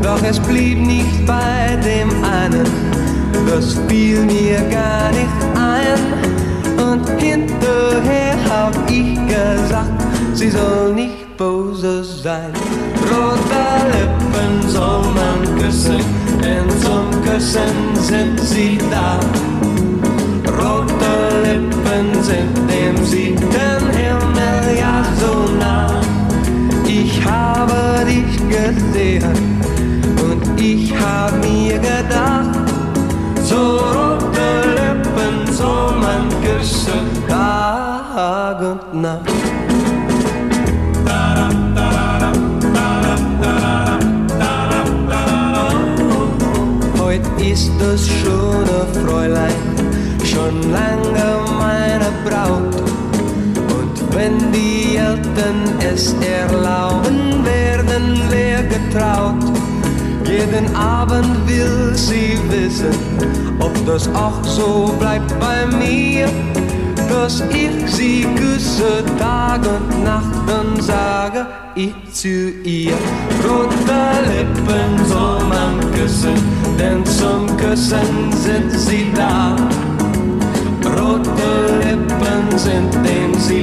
Doch 0.02 0.24
es 0.24 0.40
blieb 0.40 0.80
nicht 0.80 1.26
bei 1.28 1.78
dem 1.84 2.10
einen, 2.24 2.66
das 3.48 3.78
fiel 3.88 4.26
mir 4.26 4.60
gar 4.70 5.12
nicht 5.12 5.42
ein. 5.56 6.82
Und 6.84 7.08
hinterher 7.22 8.36
hab 8.50 8.76
ich 8.90 9.16
gesagt, 9.28 10.02
sie 10.34 10.50
soll 10.50 10.94
nicht 10.96 11.38
böse 11.38 12.04
sein. 12.04 12.52
Rote 13.10 13.64
Lippen 13.94 14.70
soll 14.70 15.04
man 15.14 15.60
küssen, 15.60 16.02
denn 16.42 16.68
zum 16.82 17.24
Küssen 17.24 17.96
sind 17.96 18.40
sie 18.40 18.80
da. 18.90 19.20
Rote 20.52 21.44
Lippen 21.44 22.24
sind 22.24 22.58
dem 22.70 23.06
siebten 23.06 23.84
Himmel 23.92 24.80
ja 24.80 25.04
so 25.20 25.54
nah. 25.60 26.02
Ich 26.88 27.24
habe 27.24 28.04
dich 28.06 28.38
gesehen 28.50 29.51
hab 31.12 31.32
mir 31.43 31.78
gedacht, 31.78 32.58
so 33.43 33.62
rote 33.95 34.50
Lippen 34.78 35.54
soll 35.54 35.93
man 36.06 36.24
küssen, 36.43 37.06
Tag 37.28 38.60
und 38.62 39.02
Nacht. 39.02 39.30
Heut 47.00 47.28
ist 47.41 47.71
das 47.80 48.08
schöne 48.08 48.80
Fräulein 48.93 49.71
schon 50.24 50.71
lange 50.71 51.28
meine 51.60 52.10
Braut. 52.26 52.76
Und 53.80 54.15
wenn 54.15 54.38
die 54.52 54.95
Eltern 54.95 55.60
es 55.93 56.15
erlauben, 56.21 57.43
werden 57.43 58.21
wir 58.30 58.63
getraut. 58.63 59.71
Jeden 60.32 60.74
Abend 60.76 61.46
will 61.46 61.94
sie 61.94 62.39
wissen, 62.50 62.96
ob 63.60 63.74
das 63.86 64.08
auch 64.15 64.41
so 64.44 64.96
bleibt 64.98 65.38
bei 65.41 65.65
mir. 65.65 66.28
Dass 67.10 67.44
ich 67.50 67.91
sie 67.94 68.26
küsse 68.36 69.04
Tag 69.20 69.60
und 69.67 70.04
Nacht, 70.06 70.34
dann 70.48 70.82
sage 70.82 71.46
ich 71.76 71.94
zu 72.13 72.52
ihr. 72.63 72.94
Rote 73.44 73.76
Lippen 74.32 75.06
soll 75.06 75.44
man 75.50 75.80
küssen, 75.91 76.36
denn 76.80 77.06
zum 77.06 77.46
Küssen 77.58 78.32
sind 78.32 78.72
sie 78.72 79.12
da. 79.13 79.54
Rote 80.98 81.78
Lippen 81.84 82.58
sind 82.58 82.94
dem 83.06 83.34
siebten 83.38 83.61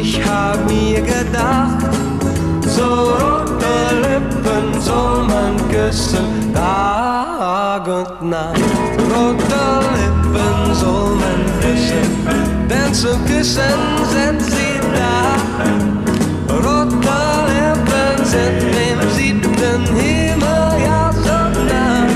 ich 0.00 0.20
hab 0.24 0.58
mir 0.66 1.00
gedacht, 1.00 1.88
so 2.66 2.84
rote 3.20 3.76
Lippen 4.02 4.80
soll 4.80 5.24
man 5.24 5.56
küssen, 5.70 6.52
Tag 6.52 7.86
und 7.86 8.30
Nacht. 8.30 8.60
Rote 9.10 9.64
Lippen 9.96 10.74
soll 10.74 11.14
man 11.22 11.40
küssen, 11.60 12.08
denn 12.68 12.92
zum 12.92 13.24
Küssen 13.24 13.80
sind 14.14 14.42
sie 14.42 14.74
da. 14.98 15.16
Rote 16.54 17.20
Lippen 17.50 18.24
sind 18.24 18.60
im 18.90 19.10
siebten 19.16 19.82
Himmel 19.96 20.68
ja 20.84 21.10
so 21.24 21.38
nah. 21.70 22.06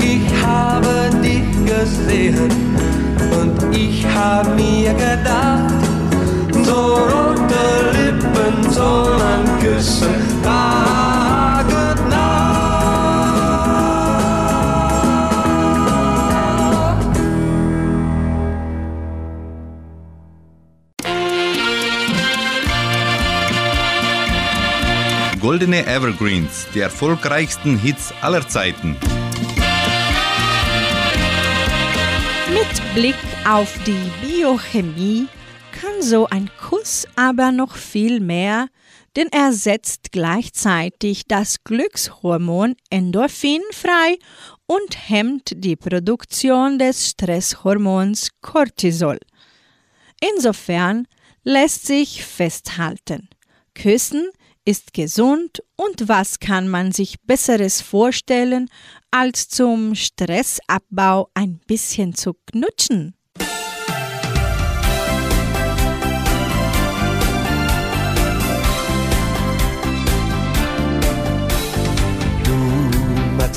Ich 0.00 0.26
habe 0.42 1.10
dich 1.22 1.48
gesehen 1.66 2.48
und 3.38 3.76
ich 3.76 4.06
hab 4.06 4.46
mir 4.56 4.94
gedacht, 4.94 5.43
Küssen, 9.60 10.42
Nacht. 10.42 11.34
Goldene 25.40 25.86
Evergreens, 25.86 26.66
die 26.74 26.80
erfolgreichsten 26.80 27.78
Hits 27.78 28.12
aller 28.22 28.48
Zeiten. 28.48 28.96
Mit 32.50 32.94
Blick 32.94 33.14
auf 33.46 33.72
die 33.86 34.10
Biochemie 34.20 35.28
kann 35.84 36.02
so 36.02 36.26
ein 36.26 36.50
Kuss 36.58 37.06
aber 37.14 37.52
noch 37.52 37.76
viel 37.76 38.20
mehr, 38.20 38.68
denn 39.16 39.28
er 39.30 39.52
setzt 39.52 40.12
gleichzeitig 40.12 41.26
das 41.28 41.62
Glückshormon 41.62 42.74
Endorphin 42.90 43.60
frei 43.70 44.18
und 44.66 45.08
hemmt 45.08 45.52
die 45.56 45.76
Produktion 45.76 46.78
des 46.78 47.10
Stresshormons 47.10 48.30
Cortisol. 48.40 49.18
Insofern 50.34 51.06
lässt 51.42 51.86
sich 51.86 52.24
festhalten, 52.24 53.28
Küssen 53.74 54.30
ist 54.64 54.94
gesund 54.94 55.62
und 55.76 56.08
was 56.08 56.40
kann 56.40 56.68
man 56.68 56.92
sich 56.92 57.20
besseres 57.20 57.82
vorstellen, 57.82 58.70
als 59.10 59.48
zum 59.48 59.94
Stressabbau 59.94 61.28
ein 61.34 61.60
bisschen 61.66 62.14
zu 62.14 62.34
knutschen? 62.46 63.14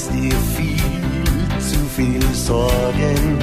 Machst 0.07 0.13
dir 0.13 0.35
viel 0.55 0.77
zu 1.59 1.79
viel 1.95 2.21
Sorgen. 2.33 3.39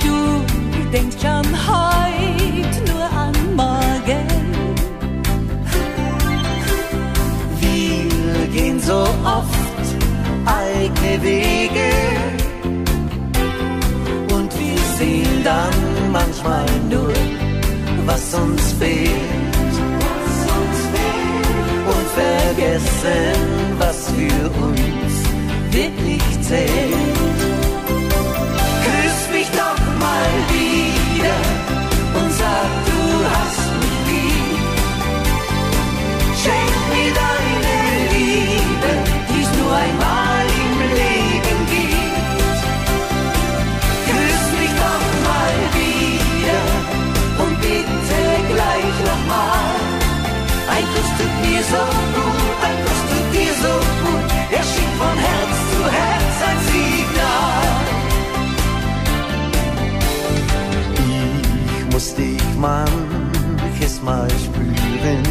Du 0.00 0.90
denkst 0.92 1.16
schon 1.20 1.46
heute 1.66 2.92
nur 2.92 3.04
an 3.04 3.34
morgen. 3.56 4.26
Wir 7.60 8.46
gehen 8.52 8.80
so 8.80 9.02
oft 9.24 9.86
eigene 10.46 11.22
Wege 11.22 11.90
und 14.34 14.50
wir 14.58 14.78
sehen 14.98 15.44
dann 15.44 16.12
manchmal 16.12 16.66
nur, 16.90 17.12
was 18.06 18.34
uns 18.34 18.72
fehlt 18.72 19.48
und 21.88 22.06
vergessen, 22.14 23.37
say. 26.48 26.87
Manches 62.58 64.02
Mal 64.02 64.28
spüren. 64.30 65.22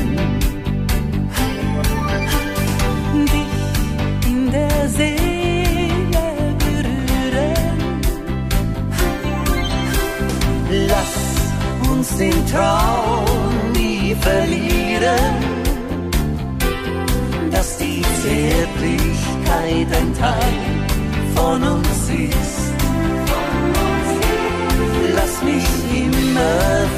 Dich 3.34 4.28
in 4.28 4.52
der 4.52 4.90
Seele 4.90 6.26
berühren. 6.64 8.02
Lass 10.88 11.90
uns 11.90 12.18
den 12.18 12.46
Traum 12.48 13.26
nie 13.74 14.16
verlieren, 14.22 15.36
dass 17.52 17.78
die 17.78 18.02
Zärtlichkeit 18.24 19.88
ein 20.00 20.14
Teil 20.18 20.58
von 21.36 21.64
uns 21.64 22.10
ist. 22.10 22.58
Lass 25.16 25.44
mich 25.44 25.66
immer 25.94 26.97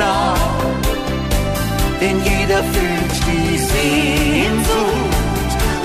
Glückssignal. 0.00 0.34
Denn 2.00 2.16
jeder 2.24 2.62
fühlt 2.64 3.12
die 3.26 3.58
Sehnsucht 3.58 4.70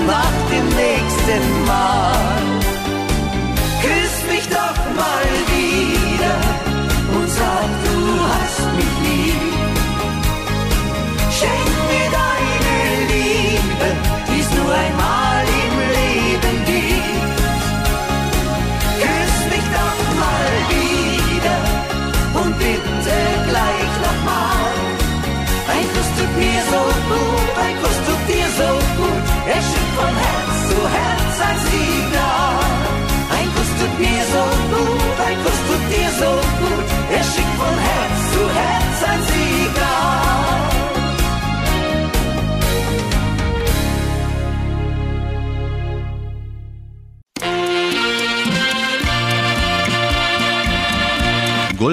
nach 0.06 0.32
dem 0.50 0.66
nächsten 0.68 1.66
Mal. 1.66 2.45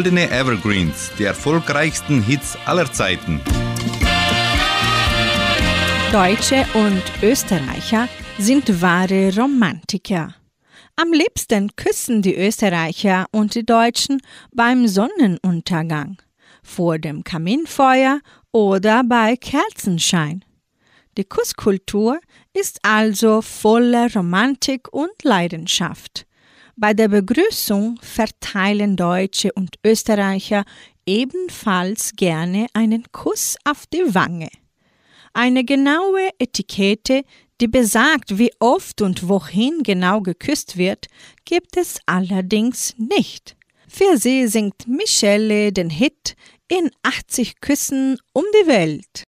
Goldene 0.03 0.29
Evergreens, 0.31 1.11
die 1.17 1.23
erfolgreichsten 1.23 2.21
Hits 2.21 2.57
aller 2.65 2.91
Zeiten. 2.91 3.39
Deutsche 6.11 6.65
und 6.73 7.01
Österreicher 7.21 8.09
sind 8.37 8.81
wahre 8.81 9.33
Romantiker. 9.33 10.35
Am 10.97 11.13
liebsten 11.13 11.73
küssen 11.77 12.21
die 12.21 12.35
Österreicher 12.35 13.27
und 13.31 13.55
die 13.55 13.65
Deutschen 13.65 14.21
beim 14.53 14.89
Sonnenuntergang, 14.89 16.17
vor 16.61 16.99
dem 16.99 17.23
Kaminfeuer 17.23 18.19
oder 18.51 19.05
bei 19.05 19.37
Kerzenschein. 19.37 20.43
Die 21.15 21.23
Kusskultur 21.23 22.19
ist 22.53 22.79
also 22.81 23.41
voller 23.41 24.13
Romantik 24.13 24.91
und 24.91 25.23
Leidenschaft. 25.23 26.25
Bei 26.76 26.95
der 26.95 27.07
Begrüßung 27.07 27.99
verteilen 28.01 28.95
Deutsche 28.95 29.53
und 29.53 29.76
Österreicher 29.86 30.65
ebenfalls 31.05 32.13
gerne 32.15 32.65
einen 32.74 33.03
Kuss 33.11 33.57
auf 33.63 33.86
die 33.86 34.15
Wange. 34.15 34.49
Eine 35.34 35.65
genaue 35.65 36.30
Etikette, 36.39 37.26
die 37.61 37.67
besagt, 37.67 38.39
wie 38.39 38.51
oft 38.59 39.01
und 39.01 39.28
wohin 39.28 39.84
genau 39.84 40.21
geküsst 40.21 40.76
wird, 40.76 41.07
gibt 41.45 41.78
es 41.78 41.99
allerdings 42.07 42.95
nicht. 42.97 43.55
Für 43.88 44.17
sie 44.17 44.47
singt 44.47 44.88
Michelle 44.88 45.71
den 45.71 45.91
Hit 45.91 46.36
in 46.67 46.89
80 47.03 47.61
Küssen 47.61 48.17
um 48.34 48.43
die 48.51 48.67
Welt. 48.67 49.24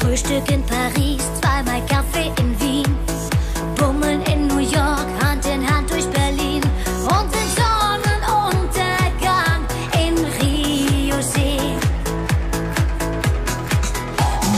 Frühstück 0.00 0.50
in 0.50 0.62
Paris, 0.64 1.22
zweimal 1.40 1.80
Kaffee 1.86 2.32
in 2.40 2.58
Wien. 2.60 2.96
Bummeln 3.76 4.22
in 4.22 4.46
New 4.46 4.58
York, 4.58 5.06
Hand 5.22 5.44
in 5.46 5.66
Hand 5.68 5.90
durch 5.90 6.06
Berlin. 6.06 6.62
Und 7.02 7.34
den 7.34 7.48
Sonnenuntergang 7.58 9.66
in 9.94 10.16
Rio 10.40 11.20
sehen. 11.20 11.80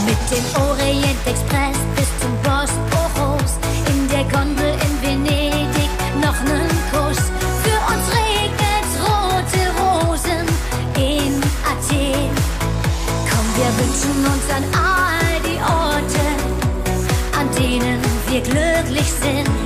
Mit 0.05 0.31
dem 0.31 0.45
Orient 0.61 1.25
Express 1.25 1.77
bis 1.95 2.09
zum 2.19 2.33
Bosporus. 2.43 3.53
In 3.87 4.07
der 4.09 4.25
Gondel 4.25 4.75
in 4.85 5.01
Venedig 5.01 5.89
noch 6.21 6.39
nen 6.43 6.69
Kuss. 6.91 7.21
Für 7.63 7.79
uns 7.91 8.05
regnet 8.13 8.89
rote 9.07 9.63
Rosen 9.81 10.45
in 10.97 11.33
Athen. 11.65 12.31
Komm, 13.29 13.45
wir 13.57 13.71
wünschen 13.79 14.15
uns 14.25 14.47
an 14.55 14.63
wir 18.31 18.39
glücklich 18.39 19.11
sind. 19.11 19.60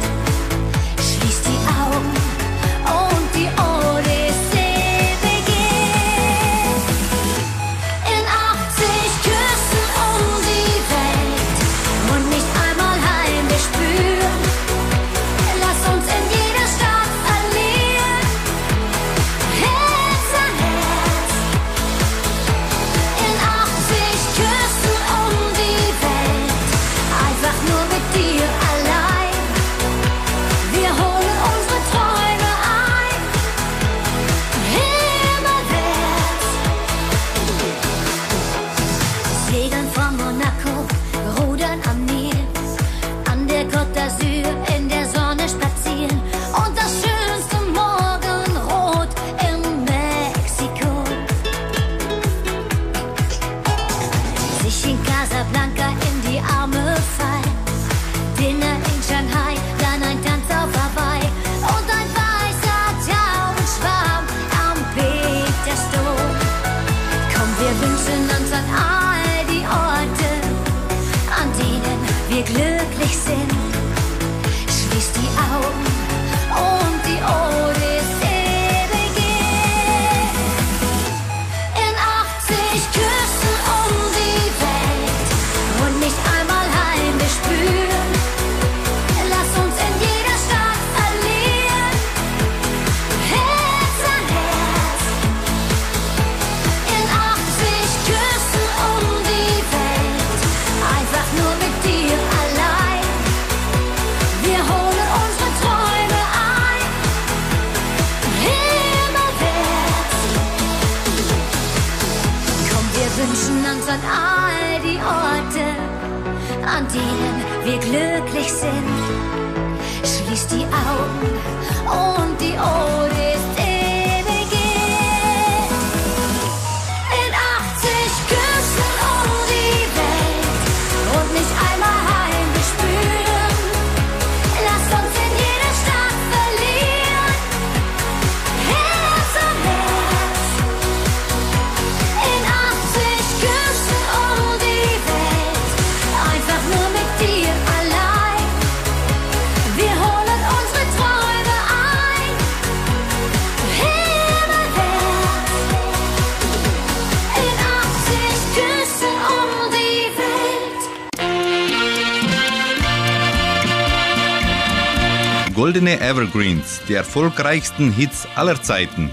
Goldene 165.76 165.99
Evergreens, 165.99 166.80
die 166.88 166.93
erfolgreichsten 166.93 167.91
Hits 167.91 168.26
aller 168.36 168.63
Zeiten. 168.63 169.11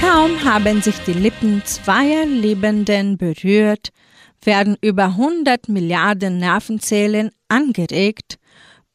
Kaum 0.00 0.42
haben 0.46 0.80
sich 0.80 0.96
die 1.00 1.12
Lippen 1.12 1.60
zweier 1.66 2.24
Liebenden 2.24 3.18
berührt, 3.18 3.90
werden 4.42 4.78
über 4.80 5.04
100 5.08 5.68
Milliarden 5.68 6.38
Nervenzellen 6.38 7.32
angeregt, 7.48 8.38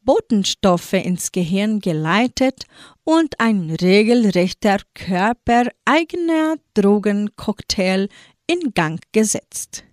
Botenstoffe 0.02 0.94
ins 0.94 1.32
Gehirn 1.32 1.80
geleitet 1.80 2.64
und 3.04 3.40
ein 3.40 3.70
regelrechter 3.70 4.78
körpereigener 4.96 6.56
Drogencocktail 6.74 8.10
in 8.48 8.74
Gang 8.74 9.00
gesetzt. 9.12 9.84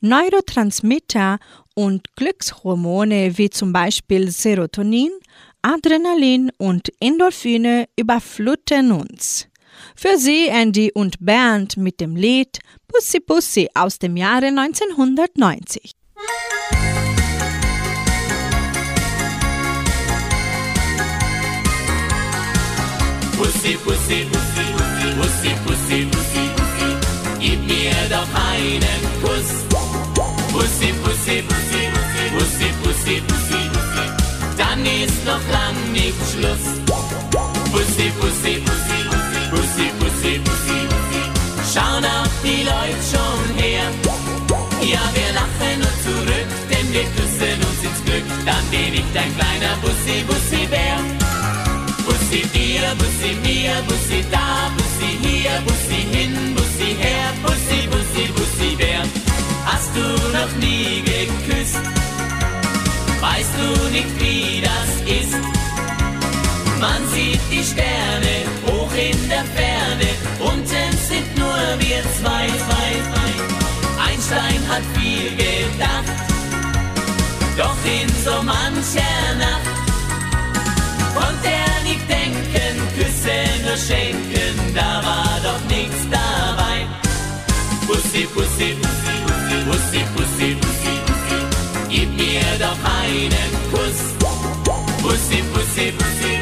Neurotransmitter 0.00 1.38
und 1.74 2.14
Glückshormone 2.16 3.36
wie 3.36 3.50
zum 3.50 3.72
Beispiel 3.72 4.30
Serotonin, 4.30 5.10
Adrenalin 5.62 6.50
und 6.58 6.92
Endorphine 7.00 7.86
überfluten 7.96 8.92
uns. 8.92 9.48
Für 9.96 10.18
sie 10.18 10.48
Andy 10.48 10.92
und 10.92 11.16
Bernd 11.20 11.76
mit 11.76 12.00
dem 12.00 12.16
Lied 12.16 12.58
Pussy 12.86 13.20
Pussy 13.20 13.68
aus 13.74 13.98
dem 13.98 14.16
Jahre 14.16 14.46
1990. 14.46 15.92
Pussy, 23.36 23.76
Pussy, 23.78 24.26
Pussy, 24.30 24.64
Pussy, 24.76 25.50
Pussy, 25.64 26.06
Pussy, 26.06 26.06
Pussy, 26.06 26.96
gib 27.40 27.66
mir 27.66 27.92
doch 28.10 28.28
einen 28.34 29.22
Kuss. 29.22 29.93
Pussy, 30.54 30.92
Pussy, 31.02 31.42
Pussy, 31.42 31.82
Pussy, 32.32 32.68
Pussy, 32.80 33.16
Pussy, 33.26 33.60
Pussy, 33.74 34.06
dann 34.56 34.86
ist 34.86 35.26
noch 35.26 35.42
lang 35.50 35.74
nicht 35.92 36.14
Schluss. 36.30 36.66
Pussy, 37.72 38.06
Pussy, 38.20 38.62
Pussy, 38.66 38.98
Pussy, 39.50 39.86
Pussy, 39.98 40.38
Pussy, 40.46 40.78
Pussy, 40.86 41.22
schauen 41.74 42.04
auch 42.04 42.34
die 42.44 42.62
Leute 42.62 43.02
schon 43.10 43.46
her. 43.58 43.86
Ja, 44.80 45.02
wir 45.16 45.30
lachen 45.34 45.76
nur 45.82 45.94
zurück, 46.06 46.48
denn 46.70 46.86
wir 46.92 47.06
küssen 47.16 47.58
uns 47.66 47.80
ins 47.82 48.04
Glück, 48.04 48.26
dann 48.46 48.64
bin 48.70 48.94
ich 48.94 49.08
dein 49.12 49.34
kleiner 49.36 49.74
Bussi, 49.82 50.22
Bussi 50.28 50.66
Bär. 50.68 50.98
Bussi 52.06 52.46
dir, 52.54 52.94
Bussi 53.00 53.34
mir, 53.42 53.74
Bussi 53.88 54.24
da, 54.30 54.70
Bussi 54.76 55.18
hier, 55.20 55.58
Bussi 55.66 56.00
hin, 56.12 56.54
Bussi 56.54 56.94
her, 57.02 57.32
Bussi, 57.42 57.88
Bussi, 57.90 58.28
Bussi 58.36 58.76
Bär. 58.76 59.02
Hast 59.66 59.90
du 59.96 60.23
Pussy, 90.14 90.54
Pussy, 90.60 90.94
Pussy, 91.06 91.40
gib 91.88 92.16
mir 92.16 92.42
doch 92.58 92.78
einen 93.02 93.50
Kuss. 93.72 94.00
Pussy, 95.02 95.42
Pussy, 95.52 95.92
Pussy, 95.92 96.32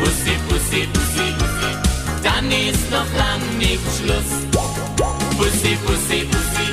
Pussy, 0.00 0.34
Pussy, 0.48 0.86
Pussy, 0.92 1.28
Pussy, 1.38 1.70
dann 2.22 2.50
ist 2.50 2.90
noch 2.90 3.10
lang 3.16 3.42
nicht 3.58 3.80
Schluss. 3.96 4.30
Pussy, 5.38 5.76
Pussy, 5.86 6.26
Pussy, 6.30 6.66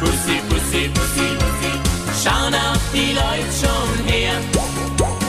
Pussy, 0.00 0.36
Pussy, 0.48 0.88
Pussy, 0.94 1.28
Pussy, 1.34 1.72
schauen 2.22 2.54
auch 2.54 2.84
die 2.92 3.12
Leute 3.12 3.50
schon 3.60 4.06
her. 4.06 4.34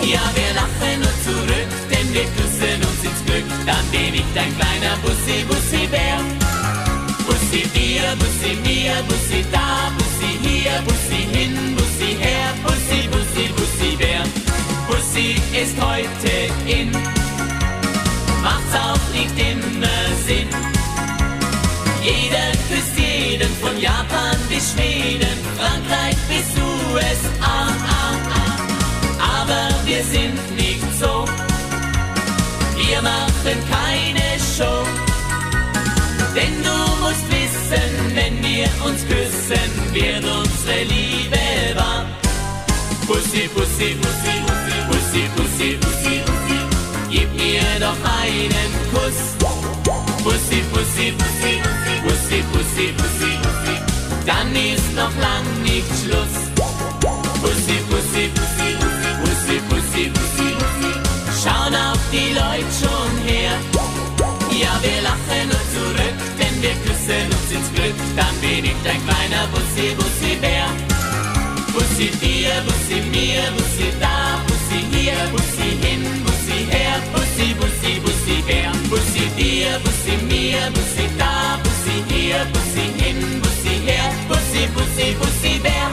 Ja, 0.02 0.22
wir 0.36 0.54
lachen 0.54 1.00
nur 1.00 1.16
zurück, 1.26 1.70
denn 1.90 2.14
wir 2.14 2.26
küssen 2.36 2.80
uns 2.88 3.04
ins 3.04 3.26
Glück. 3.26 3.46
Dann 3.66 3.86
bin 3.92 4.14
ich 4.14 4.26
dein 4.36 4.56
kleiner 4.58 4.96
Bussi, 5.02 5.44
Bussi 5.48 5.88
Bär. 5.88 6.45
Bussi 8.20 8.56
mir, 8.64 8.96
Bussi 9.08 9.46
da, 9.52 9.92
Bussi 9.98 10.32
hier, 10.42 10.82
Bussi 10.86 11.22
hin, 11.34 11.76
Bussi 11.76 12.18
her, 12.20 12.54
Bussi, 12.64 13.08
Bussi, 13.12 13.50
Bussi 13.56 13.96
Bär. 13.98 14.24
Bussi 14.88 15.36
ist 15.62 15.76
heute 15.82 16.34
in, 16.66 16.92
macht's 18.42 18.76
auch 18.76 19.06
nicht 19.14 19.38
immer 19.38 20.00
Sinn. 20.26 20.50
Jeder 22.04 22.52
küsst 22.70 22.98
jeden, 22.98 23.52
von 23.62 23.80
Japan 23.80 24.38
bis 24.50 24.72
Schweden, 24.72 25.38
Frankreich 25.58 26.18
bis 26.30 26.46
USA. 26.64 27.68
Aber 29.42 29.74
wir 29.86 30.04
sind 30.04 30.38
nicht 30.56 30.86
so, 31.00 31.26
wir 32.78 33.02
machen 33.02 33.35
wir 38.66 38.86
uns 38.86 39.02
küssen, 39.08 39.94
wird 39.94 40.24
unsere 40.24 40.84
Liebe 40.84 41.76
wahr. 41.76 42.06
Pussy, 43.08 43.48
Pussy, 43.54 43.96
Pussy, 44.02 44.36
Pussy, 44.88 45.22
Pussy, 45.36 45.78
Pussy, 45.80 46.22
Pussy, 46.26 46.60
gib 47.10 47.34
mir 47.36 47.62
doch 47.80 48.02
einen 48.22 48.72
Kuss. 48.92 49.36
Pussy, 50.24 50.62
Pussy, 50.72 51.12
Pussy, 51.12 51.62
Pussy, 52.04 52.44
Pussy, 52.52 52.94
Pussy, 52.98 53.38
Pussy, 53.42 53.76
dann 54.26 54.56
ist 54.56 54.94
noch 54.96 55.16
lang 55.22 55.46
nicht 55.64 55.92
Schluss. 56.02 56.36
Pussy, 57.42 57.78
Pussy, 57.90 58.30
Pussy, 58.34 58.70
Pussy, 58.80 58.95
ins 67.56 67.72
Glück. 67.74 67.96
Dann 68.16 68.36
bin 68.42 68.66
ich 68.66 68.80
dein 68.84 69.02
kleiner 69.08 69.48
Bussi, 69.54 69.96
Bussi 69.96 70.36
Bär. 70.42 70.68
Bussi 71.74 72.08
dir, 72.22 72.54
Bussi 72.68 72.98
mir, 73.12 73.44
Bussi 73.58 73.88
da, 74.00 74.42
Bussi 74.48 74.80
hier, 74.92 75.20
Bussi 75.32 75.70
hin, 75.84 76.04
Bussi 76.26 76.60
her, 76.72 77.00
Bussi, 77.14 77.54
Bussi, 77.60 77.92
Bussi 78.04 78.36
Bär. 78.48 78.72
Bussi 78.90 79.26
dir, 79.38 79.80
Bussi 79.84 80.16
mir, 80.30 80.64
Bussi 80.76 81.06
da, 81.18 81.60
Bussi 81.64 81.96
hier, 82.10 82.46
Bussi 82.54 82.86
hin, 83.02 83.42
Bussi 83.42 83.76
her, 83.88 84.10
Bussi, 84.28 84.68
Bussi, 84.76 85.16
Bussi 85.20 85.60
Bär. 85.60 85.90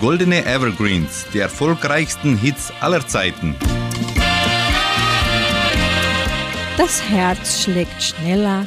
Goldene 0.00 0.44
Evergreens, 0.46 1.26
die 1.34 1.40
erfolgreichsten 1.40 2.36
Hits 2.36 2.72
aller 2.80 3.06
Zeiten. 3.06 3.54
Das 6.80 7.02
Herz 7.02 7.62
schlägt 7.62 8.02
schneller, 8.02 8.66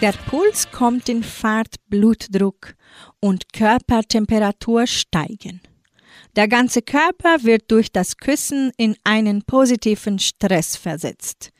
der 0.00 0.12
Puls 0.12 0.70
kommt 0.72 1.10
in 1.10 1.22
Fahrt, 1.22 1.74
Blutdruck 1.88 2.74
und 3.20 3.52
Körpertemperatur 3.52 4.86
steigen. 4.86 5.60
Der 6.36 6.48
ganze 6.48 6.80
Körper 6.80 7.44
wird 7.44 7.70
durch 7.70 7.92
das 7.92 8.16
Küssen 8.16 8.72
in 8.78 8.96
einen 9.04 9.42
positiven 9.42 10.18
Stress 10.18 10.74
versetzt. 10.74 11.50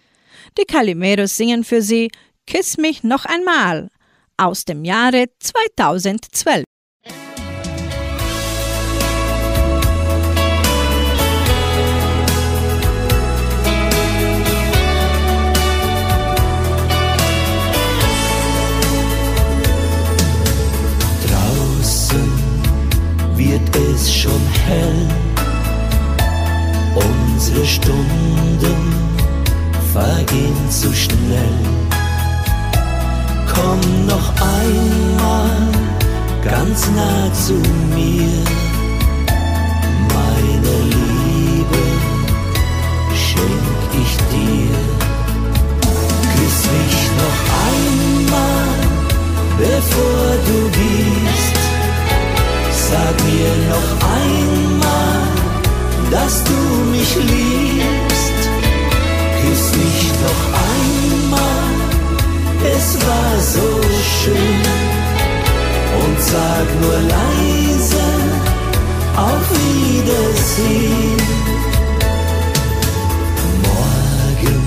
Die 0.57 0.65
Calimeros 0.65 1.37
singen 1.37 1.65
für 1.65 1.83
sie 1.83 2.11
Küss 2.47 2.79
mich 2.79 3.05
noch 3.05 3.27
einmal 3.27 3.91
aus 4.39 4.65
dem 4.65 4.87
Jahre 4.87 5.27
2012. 5.39 6.65
es 23.77 24.13
schon 24.13 24.41
hell, 24.67 25.07
unsere 26.95 27.65
Stunden 27.67 28.95
vergehen 29.93 30.71
zu 30.71 30.93
schnell. 30.93 31.59
Komm 33.53 34.07
noch 34.07 34.33
einmal 34.41 35.69
ganz 36.45 36.89
nah 36.97 37.33
zu 37.33 37.55
mir, 37.95 38.33
meine 40.15 40.77
Liebe 40.95 41.83
schenk 43.15 43.91
ich 44.03 44.17
dir. 44.35 44.77
Küss 46.33 46.61
mich 46.77 46.99
noch 47.21 47.41
einmal, 47.69 48.79
bevor 49.59 50.27
du 50.47 50.71
gehst. 50.71 51.00
Sag 52.91 53.17
mir 53.25 53.53
noch 53.75 53.91
einmal, 54.19 55.21
dass 56.11 56.43
du 56.45 56.59
mich 56.91 57.15
liebst. 57.17 58.41
Küss 59.41 59.65
mich 59.77 60.03
noch 60.27 60.43
einmal, 60.71 61.71
es 62.77 62.99
war 63.07 63.33
so 63.55 63.69
schön. 64.19 64.63
Und 66.03 66.17
sag 66.33 66.67
nur 66.83 66.99
leise, 67.17 68.07
auf 69.17 69.47
Wiedersehen. 69.67 71.23
Morgen, 73.69 74.61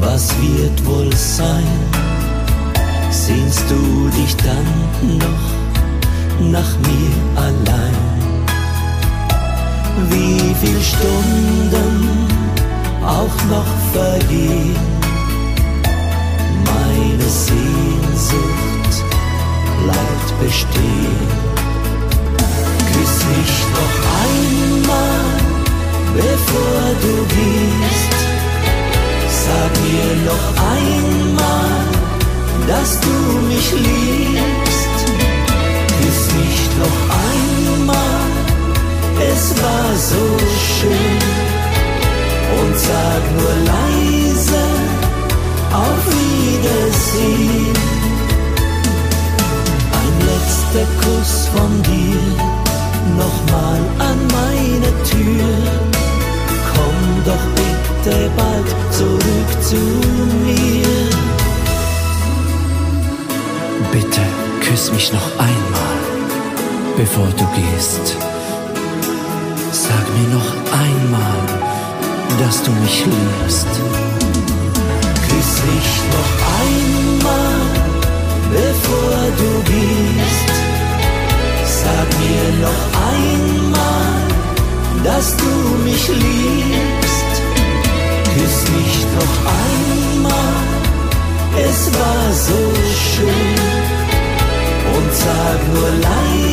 was 0.00 0.32
wird 0.40 0.86
wohl 0.86 1.12
sein? 1.16 2.00
sehnst 3.30 3.64
du 3.68 4.08
dich 4.16 4.36
dann 4.36 5.18
noch 5.18 5.49
nach 6.40 6.72
mir 6.86 7.12
allein? 7.36 8.00
Wie 10.10 10.54
viel 10.60 10.80
Stunden 10.80 11.60
auch 13.04 13.36
noch 13.48 13.70
vergehen, 13.92 14.76
meine 16.64 17.28
Sehnsucht 17.28 18.94
bleibt 19.82 20.40
bestehen. 20.40 21.28
Küss 22.92 23.16
mich 23.32 23.56
noch 23.78 23.96
einmal, 24.24 25.24
bevor 26.14 26.82
du 27.04 27.14
gehst. 27.36 28.14
Sag 29.44 29.72
mir 29.84 30.10
noch 30.30 30.46
einmal, 30.76 31.84
dass 32.66 33.00
du 33.00 33.14
mich 33.48 33.72
liebst. 33.72 34.69
Mich 36.36 36.62
noch 36.78 37.00
einmal, 37.28 38.30
es 39.32 39.44
war 39.62 39.90
so 39.96 40.24
schön. 40.78 41.20
Und 42.60 42.74
sag 42.78 43.22
nur 43.38 43.54
leise, 43.72 44.64
auf 45.72 46.02
Wiedersehen. 46.06 47.78
Ein 50.00 50.14
letzter 50.30 50.86
Kuss 51.02 51.48
von 51.54 51.72
dir, 51.82 52.22
nochmal 53.16 53.80
an 53.98 54.18
meine 54.38 54.90
Tür. 55.04 55.50
Komm 56.74 56.98
doch 57.24 57.44
bitte 57.58 58.30
bald 58.36 58.68
zurück 58.92 59.50
zu 59.62 59.80
mir. 60.44 60.88
Bitte 63.92 64.22
küss 64.60 64.92
mich 64.92 65.12
noch 65.12 65.30
einmal, 65.38 65.99
bevor 67.00 67.28
du 67.40 67.46
gehst. 67.58 68.06
Sag 69.72 70.04
mir 70.16 70.28
noch 70.38 70.50
einmal, 70.84 71.40
dass 72.40 72.62
du 72.62 72.70
mich 72.82 72.98
liebst. 73.14 73.72
Küss 75.26 75.52
mich 75.70 75.90
noch 76.16 76.32
einmal, 76.62 77.60
bevor 78.56 79.18
du 79.40 79.50
gehst. 79.72 80.50
Sag 81.82 82.08
mir 82.22 82.46
noch 82.66 82.84
einmal, 83.14 84.12
dass 85.02 85.28
du 85.42 85.52
mich 85.86 86.04
liebst. 86.26 87.32
Küss 88.32 88.58
mich 88.76 88.96
noch 89.18 89.34
einmal, 89.64 90.62
es 91.70 91.80
war 91.98 92.26
so 92.48 92.62
schön. 93.06 93.70
Und 94.96 95.10
sag 95.24 95.58
nur 95.74 95.90
leise, 96.08 96.49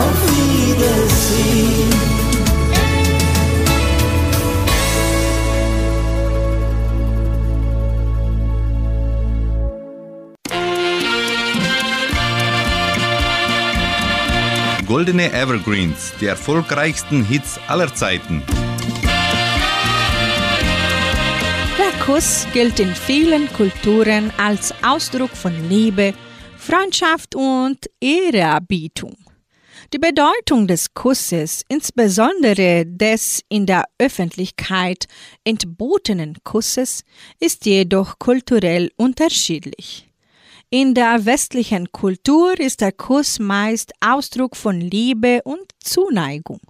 auf 0.00 0.18
Wiedersehen. 0.30 1.90
Goldene 14.86 15.32
Evergreens, 15.32 16.12
die 16.20 16.26
erfolgreichsten 16.26 17.24
Hits 17.24 17.60
aller 17.68 17.94
Zeiten. 17.94 18.42
Der 21.78 22.04
Kuss 22.04 22.46
gilt 22.52 22.80
in 22.80 22.92
vielen 22.94 23.52
Kulturen 23.52 24.32
als 24.36 24.74
Ausdruck 24.82 25.30
von 25.30 25.52
Liebe, 25.68 26.12
Freundschaft 26.58 27.36
und 27.36 27.88
Ehrerbietung. 28.00 29.16
Die 29.92 29.98
Bedeutung 29.98 30.68
des 30.68 30.94
Kusses, 30.94 31.64
insbesondere 31.68 32.86
des 32.86 33.42
in 33.48 33.66
der 33.66 33.86
Öffentlichkeit 33.98 35.06
entbotenen 35.42 36.36
Kusses, 36.44 37.02
ist 37.40 37.66
jedoch 37.66 38.20
kulturell 38.20 38.92
unterschiedlich. 38.96 40.08
In 40.70 40.94
der 40.94 41.26
westlichen 41.26 41.90
Kultur 41.90 42.56
ist 42.60 42.82
der 42.82 42.92
Kuss 42.92 43.40
meist 43.40 43.90
Ausdruck 44.00 44.54
von 44.54 44.80
Liebe 44.80 45.40
und 45.42 45.72
Zuneigung. 45.82 46.60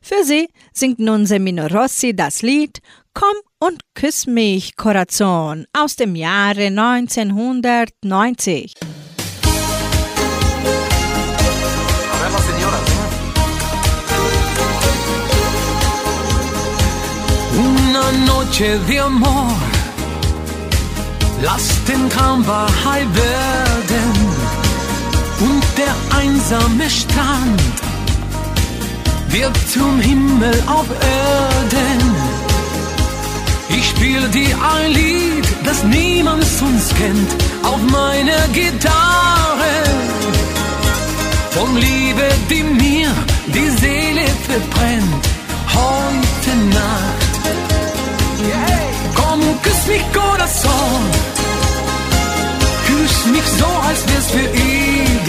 Für 0.00 0.24
sie 0.24 0.48
singt 0.72 1.00
nun 1.00 1.26
Semino 1.26 1.66
Rossi 1.66 2.16
das 2.16 2.40
Lied 2.40 2.78
Komm 3.12 3.36
und 3.58 3.82
küss 3.92 4.26
mich, 4.26 4.74
Corazon 4.76 5.66
aus 5.74 5.96
dem 5.96 6.16
Jahre 6.16 6.68
1990. 6.68 8.72
Noche 18.12 18.78
de 18.86 19.00
amor, 19.00 19.52
lass 21.42 21.68
den 21.88 22.08
Traum 22.10 22.46
Wahrheit 22.46 23.08
werden 23.14 24.12
und 25.40 25.64
der 25.76 26.18
einsame 26.18 26.88
Strand 26.88 27.60
wird 29.28 29.56
zum 29.72 29.98
Himmel 30.00 30.54
auf 30.66 30.86
Erden. 30.88 32.14
Ich 33.68 33.88
spiel 33.88 34.28
dir 34.28 34.56
ein 34.76 34.92
Lied, 34.92 35.46
das 35.64 35.82
niemand 35.82 36.44
sonst 36.44 36.94
kennt, 36.96 37.30
auf 37.62 37.80
meiner 37.90 38.46
Gitarre. 38.52 39.74
Von 41.50 41.76
Liebe, 41.76 42.28
die 42.50 42.62
mir 42.62 43.08
die 43.48 43.70
Seele 43.80 44.26
verbrennt, 44.46 45.24
heute 45.74 46.56
Nacht. 46.70 47.23
Küss 49.62 49.86
mich, 49.86 50.04
Corazon. 50.12 51.02
Küss 52.86 53.26
mich 53.26 53.46
so, 53.58 53.66
als 53.88 54.06
wär's 54.08 54.30
für 54.30 54.48
ewig. 54.48 55.23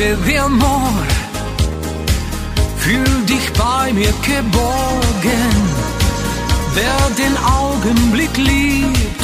Noche 0.00 0.16
de 0.24 0.38
amor. 0.38 1.06
Fühl 2.76 3.24
dich 3.26 3.52
bei 3.52 3.92
mir 3.92 4.12
geborgen. 4.22 5.52
Wer 6.74 7.00
den 7.16 7.36
Augenblick 7.36 8.36
liebt, 8.36 9.22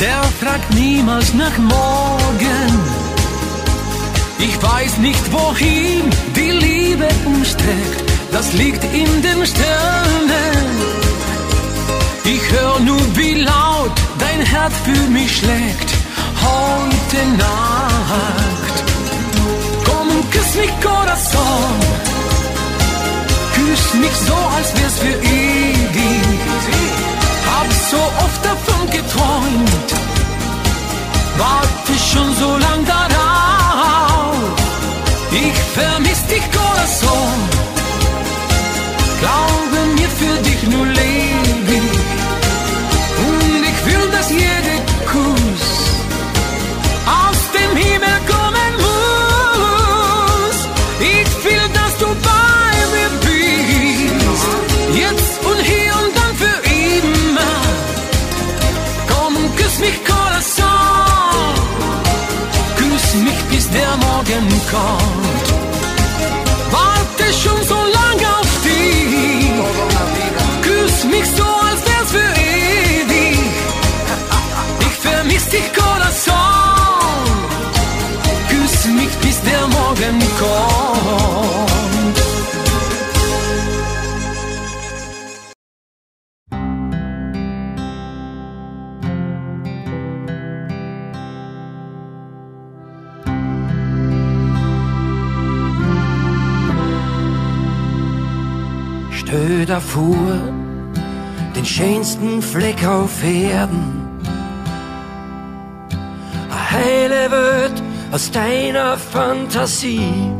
der 0.00 0.22
fragt 0.40 0.74
niemals 0.74 1.32
nach 1.34 1.56
morgen. 1.58 2.68
Ich 4.38 4.60
weiß 4.60 4.98
nicht, 4.98 5.32
wohin 5.32 6.10
die 6.36 6.50
Liebe 6.50 7.08
uns 7.24 7.56
trägt, 7.56 8.02
das 8.32 8.52
liegt 8.52 8.84
in 8.84 9.22
den 9.22 9.46
Sternen. 9.46 10.66
Ich 12.24 12.42
hör 12.50 12.80
nur, 12.80 13.16
wie 13.16 13.34
laut 13.34 13.92
dein 14.18 14.44
Herz 14.44 14.74
für 14.84 15.10
mich 15.10 15.38
schlägt, 15.38 15.90
heute 16.42 17.26
Nacht. 17.38 18.61
Küss 20.42 20.54
mich, 20.56 20.72
Corazon. 20.80 21.78
Küss 23.54 23.94
mich 23.94 24.16
so, 24.26 24.34
als 24.56 24.74
wär's 24.76 24.98
für 24.98 25.16
ewig. 25.22 26.40
Hab 27.46 27.68
so 27.90 28.02
oft 28.24 28.44
davon 28.44 28.90
geträumt. 28.90 29.90
Warte 31.38 31.94
schon 32.10 32.34
so 32.40 32.56
lang 32.56 32.84
darauf. 32.84 34.36
Ich 35.30 35.58
vermiss 35.78 36.26
dich, 36.26 36.44
Corazon. 36.50 37.38
Glaube 39.20 39.78
mir, 39.94 40.08
für 40.08 40.42
dich 40.42 40.62
nur 40.74 40.86
lebe 40.86 41.51
kommt. 64.72 65.21
Vor, 99.80 100.38
den 101.56 101.64
schönsten 101.64 102.42
Fleck 102.42 102.84
auf 102.86 103.24
Erden. 103.24 104.02
Eine 106.50 106.70
heile 106.70 107.30
Welt 107.30 107.82
aus 108.10 108.30
deiner 108.30 108.96
Fantasie. 108.96 110.30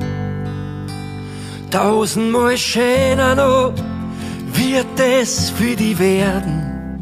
Tausendmal 1.70 2.58
schöner 2.58 3.34
noch 3.34 3.72
wird 4.52 5.00
es 5.00 5.50
für 5.50 5.74
die 5.76 5.98
werden. 5.98 7.00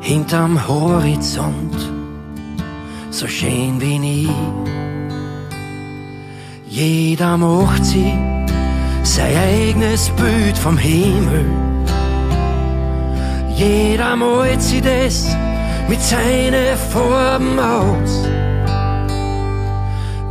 Hinterm 0.00 0.68
Horizont, 0.68 1.74
so 3.10 3.26
schön 3.26 3.80
wie 3.80 3.98
nie. 3.98 4.30
Jeder 6.68 7.38
macht 7.38 7.84
sie 7.84 8.12
sein 9.16 9.34
eigenes 9.34 10.10
Bild 10.10 10.58
vom 10.58 10.76
Himmel. 10.76 11.46
Jeder 13.54 14.14
malt 14.14 14.60
sie 14.60 14.82
das 14.82 15.34
mit 15.88 16.02
seinen 16.02 16.76
Farben 16.92 17.58
aus. 17.58 18.28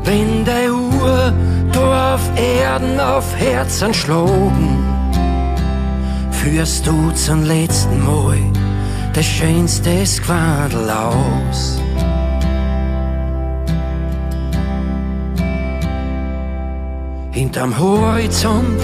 Wenn 0.03 0.45
der 0.45 0.71
Uhr 0.71 1.33
da 1.71 2.13
auf 2.13 2.29
Erden 2.37 2.99
auf 2.99 3.35
Herzen 3.35 3.91
schlagen, 3.91 4.77
führst 6.29 6.85
du 6.85 7.09
zum 7.11 7.43
letzten 7.43 8.05
Mal 8.05 8.37
das 9.13 9.25
schönste 9.25 10.03
Quadel 10.23 10.91
aus. 10.91 11.81
Hinterm 17.35 17.77
Horizont, 17.77 18.81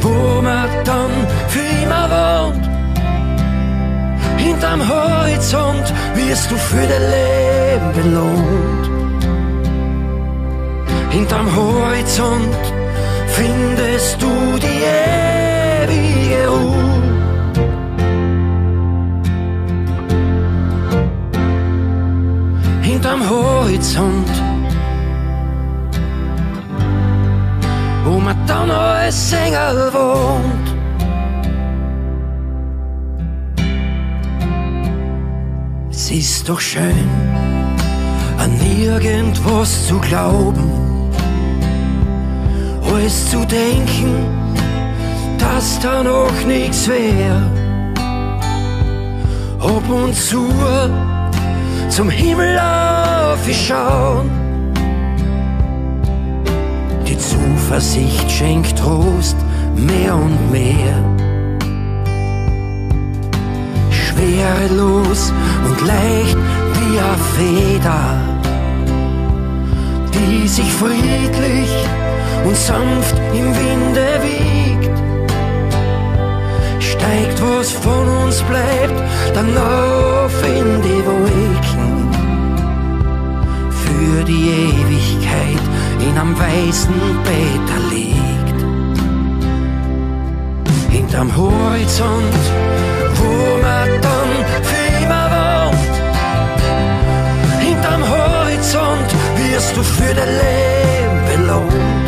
wo 0.00 0.40
man 0.40 0.68
dann 0.84 1.10
für 1.48 1.68
immer 1.82 2.04
wohnt. 2.14 2.64
Hinterm 4.38 4.80
Horizont 4.88 5.86
wirst 6.14 6.50
du 6.52 6.56
für 6.56 6.86
dein 6.92 7.06
Leben 7.16 7.88
belohnt. 7.98 8.84
Hinterm 11.10 11.48
Horizont 11.56 12.62
findest 13.36 14.22
du 14.22 14.32
die 14.64 14.80
ewige 15.82 16.48
Ruhe. 16.48 17.02
Hinterm 22.82 23.28
Horizont 23.28 24.33
noch 28.46 28.74
als 28.74 29.30
Sänger 29.30 29.92
wohnt. 29.92 30.68
Es 35.90 36.10
ist 36.10 36.48
doch 36.48 36.60
schön, 36.60 37.08
an 38.38 38.52
irgendwas 38.60 39.86
zu 39.86 39.98
glauben, 39.98 40.70
alles 42.92 43.30
zu 43.30 43.44
denken, 43.46 44.26
dass 45.38 45.78
da 45.80 46.02
noch 46.02 46.44
nichts 46.46 46.88
wär. 46.88 47.36
Ab 49.60 49.88
und 49.88 50.14
zu 50.14 50.48
zum 51.88 52.10
Himmel 52.10 52.58
aufschauen 52.58 54.43
die 57.06 57.18
Zuversicht 57.18 58.30
schenkt 58.30 58.78
Trost 58.78 59.36
mehr 59.76 60.14
und 60.14 60.50
mehr. 60.50 60.96
Schwerelos 63.90 65.32
und 65.66 65.86
leicht 65.86 66.36
wie 66.74 66.98
eine 66.98 67.18
Feder, 67.36 68.04
die 70.14 70.48
sich 70.48 70.72
friedlich 70.72 71.70
und 72.44 72.56
sanft 72.56 73.16
im 73.32 73.48
Winde 73.54 74.08
wiegt. 74.22 74.94
Steigt 76.78 77.42
was 77.42 77.70
von 77.72 78.08
uns 78.24 78.40
bleibt, 78.42 79.02
dann 79.34 79.56
auf 79.56 80.42
in 80.46 80.82
die 80.82 81.02
Wolken 81.06 81.94
für 83.82 84.24
die 84.24 84.48
Ewigkeit 84.48 85.73
in 86.08 86.18
am 86.18 86.32
weißen 86.38 86.94
Bett 87.26 87.68
liegt. 87.92 88.58
Hinterm 90.90 91.30
Horizont, 91.36 92.34
wo 93.18 93.32
man 93.66 93.88
dann 94.06 94.30
für 94.68 94.84
wohnt. 95.34 95.94
Hinterm 97.66 98.02
Horizont 98.14 99.10
wirst 99.38 99.76
du 99.76 99.82
für 99.82 100.14
dein 100.14 100.32
Leben 100.42 101.18
belohnt. 101.30 102.06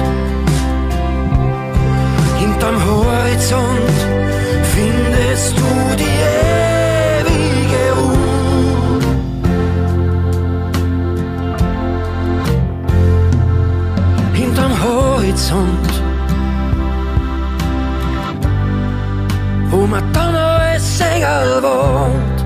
Hinterm 2.38 2.76
Horizont 2.90 4.15
Horizont, 15.46 16.02
wo 19.70 19.86
man 19.86 20.12
dann 20.12 20.32
noch 20.32 20.60
als 20.60 20.98
Sänger 20.98 21.62
wohnt. 21.62 22.45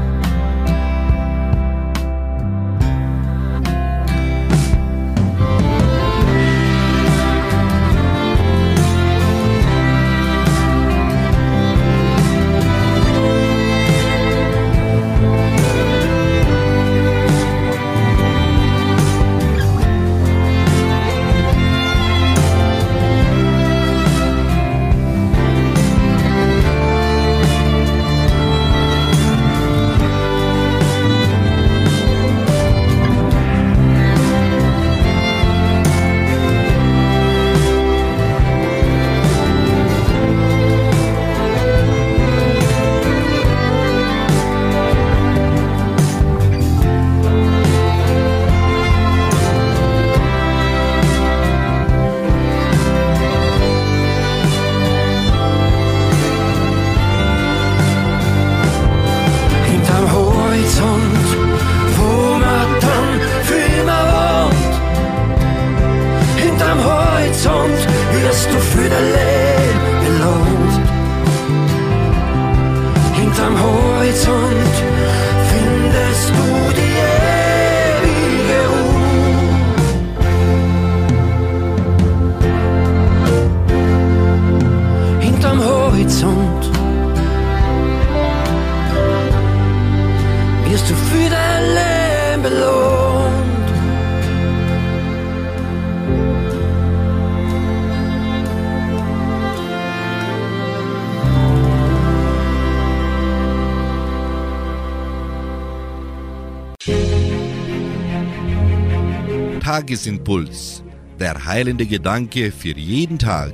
Tagesimpuls. 109.60 110.82
Der 111.18 111.44
heilende 111.44 111.84
Gedanke 111.84 112.50
für 112.50 112.76
jeden 112.76 113.18
Tag. 113.18 113.52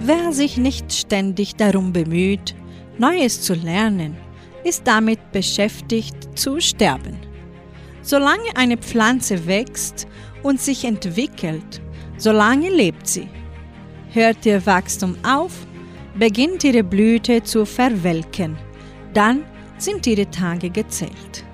Wer 0.00 0.32
sich 0.32 0.56
nicht 0.56 0.92
ständig 0.92 1.56
darum 1.56 1.92
bemüht, 1.92 2.54
Neues 2.98 3.42
zu 3.42 3.52
lernen, 3.54 4.16
ist 4.64 4.86
damit 4.86 5.30
beschäftigt 5.32 6.16
zu 6.38 6.60
sterben. 6.60 7.18
Solange 8.02 8.56
eine 8.56 8.78
Pflanze 8.78 9.46
wächst 9.46 10.08
und 10.42 10.60
sich 10.60 10.84
entwickelt, 10.84 11.82
solange 12.16 12.70
lebt 12.70 13.06
sie. 13.06 13.28
Hört 14.10 14.46
ihr 14.46 14.64
Wachstum 14.64 15.16
auf, 15.22 15.52
beginnt 16.18 16.64
ihre 16.64 16.82
Blüte 16.82 17.42
zu 17.42 17.66
verwelken, 17.66 18.56
dann 19.14 19.44
sind 19.78 20.06
ihre 20.06 20.30
Tage 20.30 20.70
gezählt. 20.70 21.44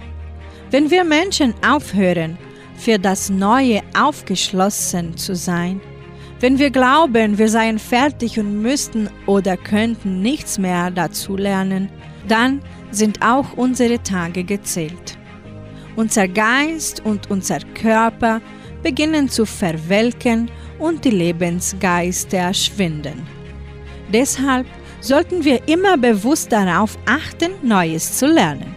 Wenn 0.71 0.91
wir 0.91 1.05
Menschen 1.05 1.55
aufhören, 1.67 2.39
für 2.77 2.99
das 2.99 3.29
Neue 3.29 3.83
aufgeschlossen 3.95 5.17
zu 5.17 5.35
sein, 5.35 5.81
wenn 6.41 6.59
wir 6.59 6.71
glauben, 6.71 7.37
wir 7.37 7.51
seien 7.51 7.79
fertig 7.79 8.39
und 8.39 8.63
müssten 8.63 9.11
oder 9.27 9.59
könnten 9.59 10.23
nichts 10.23 10.59
mehr 10.59 10.91
dazu 10.91 11.37
lernen, 11.37 11.91
dann 12.27 12.63
sind 12.91 13.21
auch 13.23 13.53
unsere 13.57 14.03
Tage 14.03 14.45
gezählt. 14.45 15.19
Unser 15.97 16.29
Geist 16.29 17.05
und 17.05 17.31
unser 17.31 17.59
Körper 17.75 18.41
beginnen 18.83 19.29
zu 19.29 19.45
verwelken 19.45 20.51
und 20.79 21.05
die 21.05 21.11
Lebensgeister 21.11 22.55
schwinden. 22.55 23.27
Deshalb 24.11 24.67
sollten 25.01 25.45
wir 25.45 25.69
immer 25.69 25.97
bewusst 25.97 26.53
darauf 26.53 26.99
achten, 27.07 27.53
Neues 27.63 28.19
zu 28.19 28.27
lernen. 28.27 28.75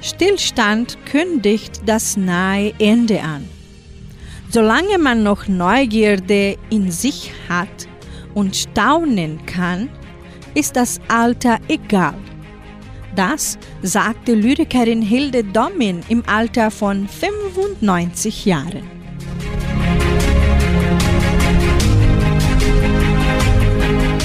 Stillstand 0.00 0.96
kündigt 1.06 1.82
das 1.86 2.16
nahe 2.16 2.72
Ende 2.78 3.20
an. 3.20 3.48
Solange 4.50 4.98
man 4.98 5.22
noch 5.22 5.48
Neugierde 5.48 6.56
in 6.70 6.90
sich 6.90 7.32
hat 7.48 7.88
und 8.34 8.56
staunen 8.56 9.44
kann, 9.44 9.88
ist 10.54 10.76
das 10.76 11.00
Alter 11.08 11.58
egal. 11.68 12.14
Das 13.16 13.58
sagte 13.82 14.34
Lyrikerin 14.34 15.02
Hilde 15.02 15.42
Domin 15.42 16.00
im 16.08 16.22
Alter 16.26 16.70
von 16.70 17.08
95 17.08 18.44
Jahren. 18.44 18.97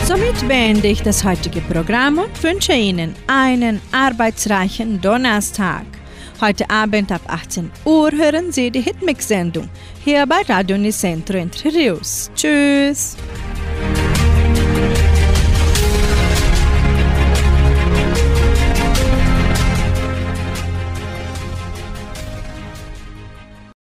Somit 0.05 0.45
beende 0.49 0.89
ich 0.89 1.01
das 1.01 1.23
heutige 1.23 1.61
Programm 1.61 2.17
und 2.17 2.43
wünsche 2.43 2.73
Ihnen 2.73 3.15
einen 3.27 3.79
arbeitsreichen 3.93 4.99
Donnerstag. 4.99 5.85
Heute 6.41 6.69
Abend 6.69 7.09
ab 7.09 7.21
18 7.27 7.71
Uhr 7.85 8.11
hören 8.11 8.51
Sie 8.51 8.69
die 8.69 8.81
Hitmix-Sendung 8.81 9.69
hier 10.03 10.27
bei 10.27 10.41
Radio 10.49 10.77
Nicentro 10.77 11.37
Entre 11.37 11.73
Rios. 11.73 12.29
Tschüss! 12.35 13.15